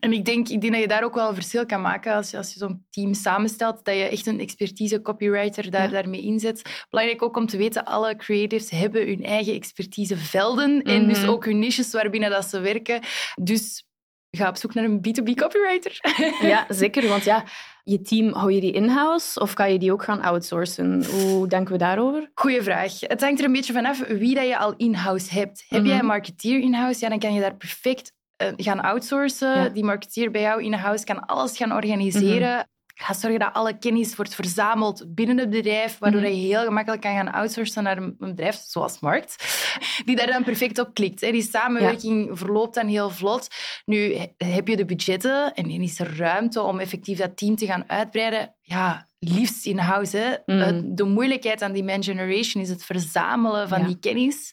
En 0.01 0.13
ik 0.13 0.25
denk, 0.25 0.49
ik 0.49 0.61
denk 0.61 0.73
dat 0.73 0.83
je 0.83 0.89
daar 0.89 1.05
ook 1.05 1.15
wel 1.15 1.29
een 1.29 1.35
verschil 1.35 1.67
kan 1.67 1.81
maken 1.81 2.15
als 2.15 2.31
je, 2.31 2.37
als 2.37 2.53
je 2.53 2.59
zo'n 2.59 2.87
team 2.91 3.15
samenstelt, 3.15 3.85
dat 3.85 3.95
je 3.95 4.03
echt 4.03 4.27
een 4.27 4.41
expertise 4.41 5.03
copywriter 5.03 5.71
daar, 5.71 5.91
daarmee 5.91 6.21
inzet. 6.21 6.85
Belangrijk 6.91 7.23
ook 7.23 7.37
om 7.37 7.47
te 7.47 7.57
weten, 7.57 7.85
alle 7.85 8.17
creatives 8.17 8.71
hebben 8.71 9.07
hun 9.07 9.25
eigen 9.25 9.55
expertisevelden 9.55 10.83
en 10.83 11.09
dus 11.09 11.21
mhm. 11.21 11.29
ook 11.29 11.45
hun 11.45 11.59
niches 11.59 11.93
waarbinnen 11.93 12.31
dat 12.31 12.45
ze 12.45 12.61
werken. 12.61 13.01
Dus 13.43 13.85
ga 14.31 14.49
op 14.49 14.57
zoek 14.57 14.75
naar 14.75 14.85
een 14.85 14.99
B2B 14.99 15.35
copywriter. 15.35 15.99
Ja, 16.51 16.67
zeker. 16.69 17.09
Want 17.09 17.25
ja, 17.25 17.45
je 17.85 18.03
team, 18.03 18.33
hou 18.33 18.53
je 18.53 18.61
die 18.61 18.73
in-house 18.73 19.41
of 19.41 19.55
kan 19.55 19.73
je 19.73 19.79
die 19.79 19.93
ook 19.93 20.05
gaan 20.05 20.23
outsourcen? 20.23 21.05
Hoe 21.05 21.49
denken 21.49 21.73
we 21.73 21.79
daarover? 21.79 22.31
Goeie 22.35 22.63
vraag. 22.63 23.01
Het 23.01 23.21
hangt 23.21 23.39
er 23.39 23.45
een 23.45 23.53
beetje 23.53 23.73
vanaf 23.73 23.99
wie 24.07 24.35
dat 24.35 24.47
je 24.47 24.59
al 24.59 24.75
in-house 24.77 25.35
hebt. 25.35 25.65
Heb 25.69 25.85
jij 25.85 25.93
mhm. 25.93 26.01
een 26.01 26.07
marketeer 26.07 26.61
in-house, 26.61 27.01
ja, 27.01 27.09
dan 27.09 27.19
kan 27.19 27.35
je 27.35 27.41
daar 27.41 27.57
perfect 27.57 28.13
gaan 28.57 28.81
outsourcen. 28.81 29.73
Die 29.73 29.85
marketeer 29.85 30.31
bij 30.31 30.41
jou 30.41 30.63
in-house 30.63 31.05
kan 31.05 31.27
alles 31.27 31.57
gaan 31.57 31.73
organiseren. 31.73 32.55
Mhm. 32.55 32.65
Ga 32.95 33.13
zorgen 33.13 33.41
dat 33.41 33.53
alle 33.53 33.79
kennis 33.79 34.17
wordt 34.17 34.35
verzameld 34.35 35.05
binnen 35.15 35.39
het 35.39 35.51
bedrijf, 35.51 35.99
waardoor 35.99 36.21
mhm. 36.21 36.31
je 36.31 36.37
heel 36.37 36.65
gemakkelijk 36.65 37.03
kan 37.03 37.15
gaan 37.15 37.33
outsourcen 37.33 37.83
naar 37.83 37.97
een 37.97 38.15
bedrijf 38.19 38.57
zoals 38.57 39.01
Markt, 39.01 39.37
die 40.05 40.17
daar 40.17 40.27
dan 40.27 40.45
perfect 40.45 40.79
op 40.79 40.95
klikt. 40.95 41.21
Die 41.21 41.43
samenwerking 41.43 42.39
verloopt 42.39 42.75
dan 42.75 42.87
heel 42.87 43.11
vlot. 43.11 43.49
Nu 43.85 44.17
heb 44.37 44.69
je 44.69 44.77
de 44.77 44.85
budgetten 44.85 45.55
en 45.55 45.71
is 45.71 46.01
er 46.01 46.17
ruimte 46.17 46.63
om 46.63 46.79
effectief 46.79 47.19
dat 47.19 47.37
team 47.37 47.57
te 47.57 47.67
gaan 47.67 47.85
uitbreiden. 47.87 48.55
Ja, 48.61 49.07
liefst 49.25 49.67
in-house. 49.67 50.43
Mm. 50.47 50.95
De 50.95 51.05
moeilijkheid 51.05 51.63
aan 51.63 51.73
demand 51.73 52.05
generation 52.05 52.63
is 52.63 52.69
het 52.69 52.85
verzamelen 52.85 53.69
van 53.69 53.87
die 53.87 53.99
kennis. 53.99 54.53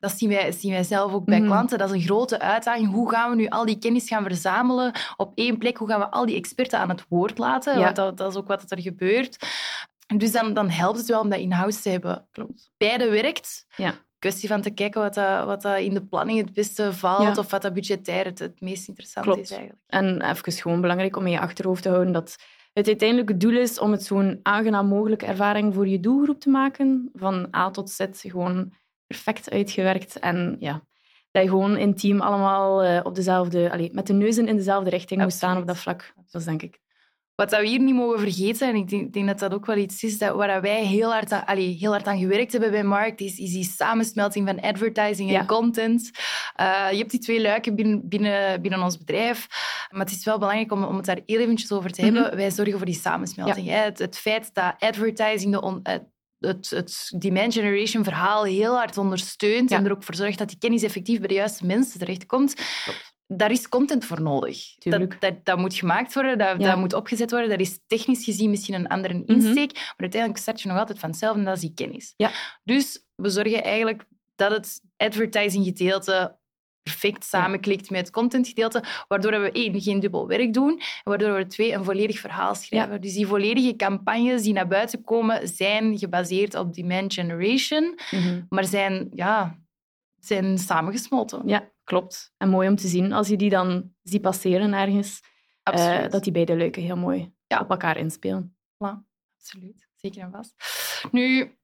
Dat 0.00 0.18
zien 0.18 0.28
wij, 0.28 0.52
zien 0.52 0.72
wij 0.72 0.82
zelf 0.82 1.12
ook 1.12 1.24
bij 1.24 1.40
mm. 1.40 1.46
klanten. 1.46 1.78
Dat 1.78 1.88
is 1.88 1.94
een 1.94 2.06
grote 2.06 2.40
uitdaging. 2.40 2.92
Hoe 2.92 3.10
gaan 3.10 3.30
we 3.30 3.36
nu 3.36 3.48
al 3.48 3.64
die 3.64 3.78
kennis 3.78 4.08
gaan 4.08 4.22
verzamelen 4.22 4.92
op 5.16 5.32
één 5.34 5.58
plek? 5.58 5.76
Hoe 5.76 5.88
gaan 5.88 6.00
we 6.00 6.10
al 6.10 6.26
die 6.26 6.36
experten 6.36 6.78
aan 6.78 6.88
het 6.88 7.04
woord 7.08 7.38
laten? 7.38 7.78
Want 7.78 7.96
dat, 7.96 8.16
dat, 8.16 8.30
is 8.30 8.38
ook 8.38 8.48
wat 8.48 8.70
er 8.70 8.80
gebeurt. 8.80 9.36
Dus 10.16 10.32
dan, 10.32 10.54
dan 10.54 10.70
helpt 10.70 10.98
het 10.98 11.06
wel 11.06 11.20
om 11.20 11.28
dat 11.28 11.38
in-house 11.38 11.80
te 11.80 11.88
hebben. 11.88 12.28
Klopt. 12.30 12.70
Beide 12.76 13.10
werkt. 13.10 13.66
Ja 13.76 13.94
kwestie 14.20 14.48
van 14.48 14.60
te 14.60 14.70
kijken 14.70 15.00
wat, 15.00 15.14
dat, 15.14 15.44
wat 15.44 15.62
dat 15.62 15.78
in 15.78 15.94
de 15.94 16.06
planning 16.06 16.38
het 16.38 16.52
beste 16.52 16.92
valt 16.92 17.38
of 17.38 17.50
wat 17.50 17.62
dat 17.62 17.72
budgetair 17.72 18.24
het, 18.24 18.38
het 18.38 18.60
meest 18.60 18.88
interessant 18.88 19.26
is 19.26 19.50
eigenlijk. 19.50 19.80
En 19.86 20.22
even 20.22 20.52
gewoon 20.52 20.80
belangrijk 20.80 21.16
om 21.16 21.26
in 21.26 21.32
je 21.32 21.40
achterhoofd 21.40 21.82
te 21.82 21.88
houden 21.88 22.12
dat 22.12 22.36
het 22.80 22.88
uiteindelijke 22.88 23.36
doel 23.36 23.56
is 23.56 23.78
om 23.78 23.90
het 23.90 24.02
zo'n 24.02 24.40
aangenaam 24.42 24.86
mogelijke 24.86 25.26
ervaring 25.26 25.74
voor 25.74 25.88
je 25.88 26.00
doelgroep 26.00 26.40
te 26.40 26.50
maken. 26.50 27.10
Van 27.14 27.48
A 27.56 27.70
tot 27.70 27.90
Z 27.90 28.06
gewoon 28.10 28.72
perfect 29.06 29.50
uitgewerkt. 29.50 30.18
En 30.18 30.56
ja, 30.58 30.82
dat 31.30 31.42
je 31.42 31.48
gewoon 31.48 31.76
in 31.76 31.94
team 31.94 32.20
allemaal 32.20 32.84
uh, 32.84 33.00
op 33.02 33.14
dezelfde, 33.14 33.70
allez, 33.70 33.90
met 33.92 34.06
de 34.06 34.12
neuzen 34.12 34.48
in 34.48 34.56
dezelfde 34.56 34.90
richting 34.90 35.22
moet 35.22 35.32
staan 35.32 35.56
op 35.56 35.66
dat 35.66 35.78
vlak. 35.78 36.12
Dat 36.30 36.40
is 36.40 36.46
denk 36.46 36.62
ik 36.62 36.80
wat 37.40 37.50
we 37.50 37.66
hier 37.66 37.80
niet 37.80 37.94
mogen 37.94 38.20
vergeten, 38.20 38.68
en 38.68 38.74
ik 38.74 38.88
denk, 38.88 39.12
denk, 39.12 39.26
dat 39.26 39.38
dat 39.38 39.54
ook 39.54 39.66
wel 39.66 39.76
iets 39.76 40.02
is 40.02 40.18
dat, 40.18 40.34
waar 40.34 40.60
wij 40.60 40.84
heel 40.84 41.10
hard, 41.10 41.32
aan, 41.32 41.44
allee, 41.44 41.76
heel 41.76 41.90
hard 41.90 42.06
aan 42.06 42.18
gewerkt 42.18 42.52
hebben 42.52 42.70
bij 42.70 42.84
Markt, 42.84 43.20
is, 43.20 43.38
is 43.38 43.52
die 43.52 43.64
samensmelting 43.64 44.46
van 44.46 44.60
advertising 44.60 45.34
en 45.34 45.46
content. 45.46 46.10
Uh, 46.60 46.88
je 46.90 46.96
hebt 46.96 47.10
die 47.10 47.20
twee 47.20 47.40
luiken 47.40 47.74
binnen, 47.74 48.08
binnen, 48.08 48.62
binnen 48.62 48.82
ons 48.82 48.98
bedrijf, 48.98 49.46
maar 49.90 50.00
het 50.00 50.10
is 50.10 50.24
wel 50.24 50.38
belangrijk 50.38 50.72
om, 50.72 50.84
om 50.84 50.96
het 50.96 51.04
daar 51.04 51.20
heel 51.26 51.40
eventjes 51.40 51.72
over 51.72 51.90
te 51.90 52.02
hebben. 52.02 52.22
Mhm. 52.22 52.36
Wij 52.36 52.50
zorgen 52.50 52.76
voor 52.76 52.86
die 52.86 52.94
samensmelting. 52.94 53.66
Hè? 53.66 53.76
Het, 53.76 53.98
het, 53.98 54.18
feit 54.18 54.54
dat 54.54 54.74
advertising 54.78 55.52
de 55.52 55.60
on, 55.60 55.80
het, 56.38 56.70
het 56.70 57.12
demand 57.18 57.52
generation 57.52 58.04
verhaal 58.04 58.44
heel 58.44 58.76
hard 58.76 58.98
ondersteunt 58.98 59.70
en 59.70 59.84
er 59.84 59.92
ook 59.92 60.04
voor 60.04 60.14
zorgt 60.14 60.38
dat 60.38 60.48
die 60.48 60.58
kennis 60.58 60.82
effectief 60.82 61.18
bij 61.18 61.28
de 61.28 61.34
juiste 61.34 61.66
mensen 61.66 61.98
terechtkomt. 61.98 62.54
Klopt 62.84 63.18
daar 63.32 63.50
is 63.50 63.68
content 63.68 64.04
voor 64.04 64.22
nodig. 64.22 64.74
Dat, 64.78 65.16
dat, 65.20 65.34
dat, 65.44 65.58
moet 65.58 65.74
gemaakt 65.74 66.14
worden, 66.14 66.38
dat, 66.38 66.60
dat, 66.60 66.76
moet 66.76 66.94
opgezet 66.94 67.30
worden. 67.30 67.48
Dat 67.48 67.60
is 67.60 67.80
technisch 67.86 68.24
gezien 68.24 68.50
misschien 68.50 68.74
een 68.74 68.88
andere 68.88 69.14
mhm. 69.14 69.32
insteek, 69.32 69.72
maar 69.72 69.94
uiteindelijk 69.96 70.40
start 70.40 70.60
je 70.60 70.68
nog 70.68 70.78
altijd 70.78 70.98
van 70.98 71.10
hetzelfde 71.10 71.38
en 71.38 71.44
dat 71.44 71.54
is 71.54 71.60
die 71.60 71.74
kennis. 71.74 72.14
Ja. 72.16 72.30
Dus 72.64 73.04
we 73.14 73.28
zorgen 73.28 73.62
eigenlijk 73.62 74.04
dat 74.36 74.50
het 74.50 74.80
advertising 74.96 75.64
gedeelte 75.64 76.38
perfect 76.82 77.24
samenklikt 77.24 77.90
met 77.90 78.00
het 78.00 78.10
content 78.10 78.48
gedeelte, 78.48 78.84
waardoor 79.08 79.40
we 79.40 79.52
één, 79.52 79.80
geen 79.80 80.00
dubbel 80.00 80.26
werk 80.26 80.52
doen, 80.52 80.70
en 80.78 80.84
waardoor 81.04 81.34
we 81.34 81.46
twee, 81.46 81.72
een 81.72 81.84
volledig 81.84 82.18
verhaal 82.18 82.54
schrijven. 82.54 83.00
Dus 83.00 83.14
die 83.14 83.26
volledige 83.26 83.76
campagnes 83.76 84.42
die 84.42 84.52
naar 84.52 84.68
buiten 84.68 85.02
komen, 85.02 85.48
zijn 85.48 85.98
gebaseerd 85.98 86.54
op 86.54 86.74
demand 86.74 87.14
generation, 87.14 87.98
mhm. 88.10 88.42
maar 88.48 88.64
zijn, 88.64 89.08
ja, 89.14 89.58
zijn 90.18 90.58
samengesmolten. 90.58 91.42
Ja, 91.44 91.70
klopt. 91.90 92.32
En 92.36 92.48
mooi 92.48 92.68
om 92.68 92.76
te 92.76 92.88
zien 92.88 93.12
als 93.12 93.28
je 93.28 93.36
die 93.36 93.50
dan 93.50 93.92
ziet 94.02 94.20
passeren 94.22 94.72
ergens, 94.72 95.20
uh, 95.74 96.08
dat 96.08 96.24
die 96.24 96.32
beide 96.32 96.56
leuke 96.56 96.80
heel 96.80 96.96
mooi 96.96 97.32
ja. 97.46 97.60
op 97.60 97.70
elkaar 97.70 97.96
inspelen. 97.96 98.56
Ja, 98.76 99.04
absoluut. 99.38 99.88
Zeker 99.96 100.22
en 100.22 100.30
vast. 100.30 100.54
Nu, 101.10 101.58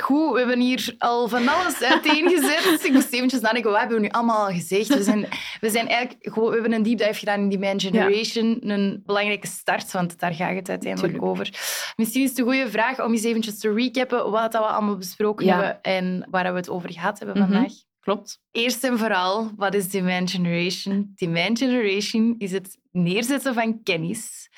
Goed, 0.00 0.32
we 0.32 0.38
hebben 0.38 0.60
hier 0.60 0.94
al 0.98 1.28
van 1.28 1.48
alles 1.48 1.82
uiteengezet. 1.82 2.80
ik 2.84 2.92
moest 2.92 3.12
eventjes 3.12 3.40
nadenken, 3.40 3.70
wat 3.70 3.80
hebben 3.80 3.96
we 3.96 4.02
nu 4.02 4.08
allemaal 4.08 4.46
gezegd? 4.46 4.88
We, 4.88 5.02
zijn, 5.02 5.26
we, 5.60 5.70
zijn 5.70 5.88
eigenlijk, 5.88 6.34
we 6.34 6.50
hebben 6.52 6.72
een 6.72 6.82
deep 6.82 6.98
dive 6.98 7.14
gedaan 7.14 7.40
in 7.40 7.48
Demand 7.48 7.82
Generation. 7.82 8.70
Een 8.70 9.02
belangrijke 9.04 9.46
start, 9.46 9.92
want 9.92 10.18
daar 10.18 10.34
gaat 10.34 10.54
het 10.54 10.68
uiteindelijk 10.68 11.22
over. 11.22 11.48
Misschien 11.96 12.22
is 12.22 12.28
het 12.28 12.38
een 12.38 12.44
goede 12.44 12.70
vraag 12.70 13.04
om 13.04 13.12
eens 13.12 13.24
eventjes 13.24 13.58
te 13.58 13.72
recappen 13.72 14.30
wat 14.30 14.52
we 14.52 14.58
allemaal 14.58 14.96
besproken 14.96 15.48
hebben 15.48 15.82
en 15.82 16.26
waar 16.30 16.52
we 16.52 16.58
het 16.58 16.68
over 16.68 16.92
gehad 16.92 17.18
hebben 17.18 17.38
mhm. 17.38 17.52
vandaag. 17.52 17.72
Klopt. 18.04 18.40
Eerst 18.50 18.84
en 18.84 18.98
vooral, 18.98 19.50
wat 19.56 19.74
is 19.74 19.90
demand 19.90 20.30
generation? 20.30 21.12
Demand 21.14 21.58
generation 21.58 22.34
is 22.38 22.52
het 22.52 22.78
neerzetten 22.90 23.54
van 23.54 23.82
kennis 23.82 24.50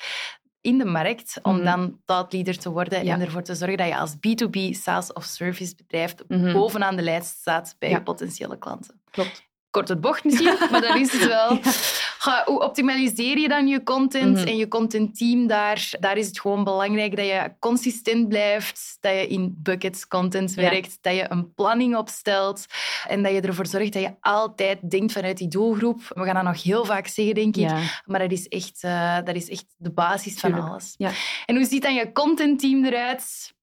in 0.61 0.77
de 0.77 0.85
markt 0.85 1.39
om 1.41 1.57
mm. 1.57 1.63
dan 1.63 2.01
thought 2.05 2.33
leader 2.33 2.57
te 2.57 2.69
worden 2.69 2.99
en 2.99 3.21
ervoor 3.21 3.41
te 3.41 3.55
zorgen 3.55 3.77
dat 3.77 3.87
je 3.87 3.97
als 3.97 4.15
B2B 4.15 4.71
SaaS 4.71 5.13
of 5.13 5.23
service 5.23 5.75
bedrijf 5.75 6.15
mhm. 6.27 6.53
bovenaan 6.53 6.95
de 6.95 7.01
lijst 7.01 7.39
staat 7.39 7.75
bij 7.79 7.89
je 7.89 8.03
potentiële 8.03 8.57
klanten. 8.57 9.01
Klopt 9.11 9.47
kort 9.77 9.89
het 9.89 10.01
bocht 10.01 10.23
misschien, 10.23 10.57
maar 10.71 10.81
dat 10.81 10.95
is 10.95 11.11
het 11.11 11.27
wel. 11.27 11.59
Hoe 12.45 12.63
optimaliseer 12.63 13.37
je 13.37 13.47
dan 13.47 13.67
je 13.67 13.83
content 13.83 14.37
mhm. 14.37 14.47
en 14.47 14.57
je 14.57 14.67
contentteam 14.67 15.47
daar? 15.47 15.89
Daar 15.99 16.17
is 16.17 16.27
het 16.27 16.39
gewoon 16.39 16.63
belangrijk 16.63 17.15
dat 17.15 17.25
je 17.25 17.51
consistent 17.59 18.27
blijft, 18.27 18.97
dat 18.99 19.11
je 19.11 19.27
in 19.27 19.55
buckets 19.57 20.07
content 20.07 20.53
werkt, 20.53 20.97
dat 21.01 21.15
je 21.15 21.25
een 21.29 21.53
planning 21.53 21.95
opstelt 21.95 22.65
en 23.07 23.23
dat 23.23 23.31
je 23.31 23.41
ervoor 23.41 23.67
zorgt 23.67 23.93
dat 23.93 24.01
je 24.01 24.15
altijd 24.19 24.91
denkt 24.91 25.11
vanuit 25.11 25.37
die 25.37 25.47
doelgroep. 25.47 26.01
We 26.07 26.23
gaan 26.23 26.35
dat 26.35 26.43
nog 26.43 26.63
heel 26.63 26.85
vaak 26.85 27.07
zeggen, 27.07 27.35
denk 27.35 27.55
ik, 27.55 27.71
maar 28.05 28.19
dat 28.19 28.31
is 28.31 28.47
echt, 28.47 28.83
uh, 28.83 29.17
dat 29.23 29.35
is 29.35 29.49
echt 29.49 29.65
de 29.75 29.91
basis 29.91 30.39
van 30.39 30.53
alles. 30.53 30.93
Ja. 30.97 31.11
En 31.45 31.55
hoe 31.55 31.65
ziet 31.65 31.81
dan 31.81 31.93
je 31.93 32.11
contentteam 32.11 32.85
eruit? 32.85 33.53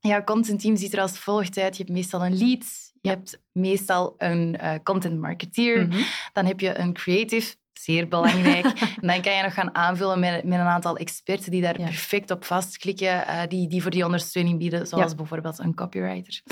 Ja, 0.00 0.22
contentteam 0.22 0.76
ziet 0.76 0.92
er 0.92 1.00
als 1.00 1.18
volgt 1.18 1.58
uit. 1.58 1.76
Je 1.76 1.82
hebt 1.82 1.94
meestal 1.94 2.24
een 2.24 2.38
lead, 2.38 2.92
je 3.04 3.10
hebt 3.10 3.40
meestal 3.52 4.14
een 4.18 4.58
uh, 4.62 4.72
content 4.82 5.20
marketeer, 5.20 5.86
mhm. 5.86 6.02
dan 6.32 6.46
heb 6.46 6.60
je 6.60 6.78
een 6.78 6.92
creative, 6.92 7.56
zeer 7.72 8.08
belangrijk. 8.08 8.64
en 9.00 9.08
dan 9.08 9.20
kan 9.20 9.36
je 9.36 9.42
nog 9.42 9.54
gaan 9.54 9.74
aanvullen 9.74 10.20
met, 10.20 10.44
met 10.44 10.58
een 10.58 10.66
aantal 10.66 10.96
experten 10.96 11.50
die 11.50 11.62
daar 11.62 11.76
perfect 11.76 12.30
op 12.30 12.44
vastklikken, 12.44 13.06
uh, 13.06 13.42
die, 13.48 13.68
die 13.68 13.82
voor 13.82 13.90
die 13.90 14.04
ondersteuning 14.04 14.58
bieden, 14.58 14.86
zoals 14.86 15.14
bijvoorbeeld 15.14 15.58
een 15.58 15.74
copywriter. 15.74 16.42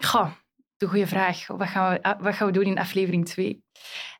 Goh, 0.00 0.30
de 0.76 0.86
goede 0.86 1.06
vraag. 1.06 1.46
Wat 1.46 1.68
gaan, 1.68 1.92
we, 1.92 2.02
ah, 2.02 2.20
wat 2.20 2.34
gaan 2.34 2.46
we 2.46 2.52
doen 2.52 2.64
in 2.64 2.78
aflevering 2.78 3.26
2? 3.26 3.62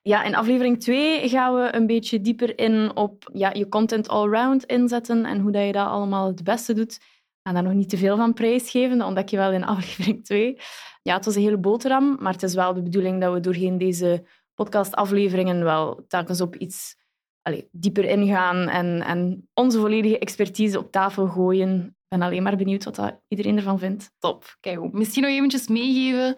Ja, 0.03 0.23
in 0.23 0.35
aflevering 0.35 0.81
2 0.81 1.29
gaan 1.29 1.55
we 1.55 1.75
een 1.75 1.87
beetje 1.87 2.21
dieper 2.21 2.59
in 2.59 2.97
op 2.97 3.31
ja, 3.33 3.51
je 3.53 3.69
content 3.69 4.09
all-round 4.09 4.65
inzetten 4.65 5.25
en 5.25 5.41
hoe 5.41 5.53
dat 5.53 5.67
je 5.67 5.73
dat 5.73 5.87
allemaal 5.87 6.27
het 6.27 6.45
beste 6.45 6.73
doet 6.73 7.01
ga 7.47 7.53
daar 7.53 7.63
nog 7.63 7.73
niet 7.73 7.89
te 7.89 7.97
veel 7.97 8.17
van 8.17 8.33
prijsgeven, 8.33 8.99
dat 8.99 9.07
ontdek 9.07 9.29
je 9.29 9.37
wel 9.37 9.53
in 9.53 9.65
aflevering 9.65 10.25
2. 10.25 10.59
Ja, 11.03 11.15
het 11.15 11.25
was 11.25 11.35
een 11.35 11.43
hele 11.43 11.59
boterham, 11.59 12.17
maar 12.21 12.33
het 12.33 12.43
is 12.43 12.55
wel 12.55 12.75
de 12.75 12.83
bedoeling 12.83 13.21
dat 13.21 13.33
we 13.33 13.41
doorheen 13.41 13.79
deze 13.79 14.25
podcastafleveringen 14.55 15.65
wel 15.65 16.05
telkens 16.09 16.41
op 16.41 16.57
iets 16.57 16.97
allez, 17.43 17.63
dieper 17.71 18.05
ingaan 18.05 18.69
en, 18.69 19.03
en 19.03 19.49
onze 19.55 19.79
volledige 19.79 20.19
expertise 20.19 20.79
op 20.79 20.91
tafel 20.91 21.27
gooien. 21.27 21.85
Ik 21.87 22.19
ben 22.19 22.23
alleen 22.23 22.43
maar 22.43 22.57
benieuwd 22.57 22.85
wat 22.85 22.95
dat 22.95 23.21
iedereen 23.29 23.57
ervan 23.57 23.79
vindt. 23.79 24.11
Top. 24.19 24.57
Kijk, 24.61 24.93
misschien 24.93 25.23
nog 25.23 25.33
eventjes 25.33 25.69
meegeven 25.69 26.35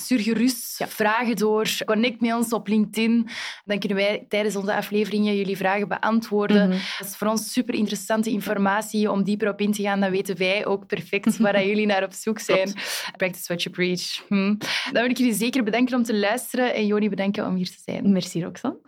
Stuur 0.00 0.20
gerust 0.20 0.84
vragen 0.88 1.36
door. 1.36 1.68
Connect 1.84 2.20
met 2.20 2.34
ons 2.34 2.52
op 2.52 2.68
LinkedIn. 2.68 3.28
Dan 3.64 3.78
kunnen 3.78 3.98
wij 3.98 4.26
tijdens 4.28 4.56
onze 4.56 4.74
afleveringen 4.74 5.36
jullie 5.36 5.56
vragen 5.56 5.88
beantwoorden. 5.88 6.68
Mhm. 6.68 6.78
Dat 6.98 7.08
is 7.08 7.16
voor 7.16 7.26
ons 7.26 7.52
super 7.52 7.74
interessante 7.74 8.30
informatie 8.30 9.10
om 9.10 9.24
dieper 9.24 9.48
op 9.48 9.60
in 9.60 9.72
te 9.72 9.82
gaan. 9.82 10.00
Dan 10.00 10.10
weten 10.10 10.36
wij 10.36 10.66
ook 10.66 10.86
perfect 10.86 11.36
waar 11.38 11.66
jullie 11.66 11.86
naar 11.86 12.02
op 12.02 12.12
zoek 12.12 12.38
zijn. 12.38 12.72
Practice 13.16 13.44
what 13.46 13.62
you 13.62 13.74
preach. 13.74 14.22
Hm. 14.28 14.54
Dan 14.92 15.02
wil 15.02 15.10
ik 15.10 15.16
jullie 15.16 15.34
zeker 15.34 15.64
bedanken 15.64 15.96
om 15.96 16.02
te 16.02 16.18
luisteren 16.18 16.74
en 16.74 16.86
Joni 16.86 17.08
bedanken 17.08 17.46
om 17.46 17.54
hier 17.54 17.66
te 17.66 17.80
zijn. 17.84 18.12
Merci, 18.12 18.42
Roxanne. 18.42 18.78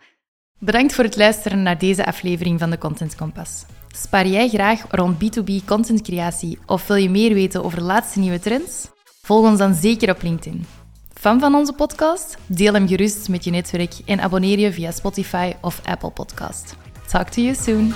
Bedankt 0.59 0.93
voor 0.93 1.03
het 1.03 1.15
luisteren 1.15 1.63
naar 1.63 1.77
deze 1.77 2.05
aflevering 2.05 2.59
van 2.59 2.69
de 2.69 2.77
Content 2.77 3.15
Compass. 3.15 3.65
Spaar 3.95 4.27
jij 4.27 4.49
graag 4.49 4.85
rond 4.89 5.15
B2B 5.23 5.65
contentcreatie 5.65 6.57
of 6.65 6.87
wil 6.87 6.95
je 6.95 7.09
meer 7.09 7.33
weten 7.33 7.63
over 7.63 7.81
laatste 7.81 8.19
nieuwe 8.19 8.39
trends? 8.39 8.91
Volg 9.21 9.45
ons 9.45 9.57
dan 9.57 9.73
zeker 9.73 10.09
op 10.09 10.21
LinkedIn. 10.21 10.65
Fan 11.23 11.39
van 11.39 11.55
onze 11.55 11.73
podcast? 11.73 12.37
Deel 12.47 12.73
hem 12.73 12.87
gerust 12.87 13.29
met 13.29 13.43
je 13.43 13.51
netwerk 13.51 13.93
en 14.05 14.19
abonneer 14.19 14.59
je 14.59 14.73
via 14.73 14.91
Spotify 14.91 15.53
of 15.61 15.81
Apple 15.85 16.11
Podcast. 16.11 16.75
Talk 17.07 17.29
to 17.29 17.41
you 17.41 17.55
soon. 17.55 17.93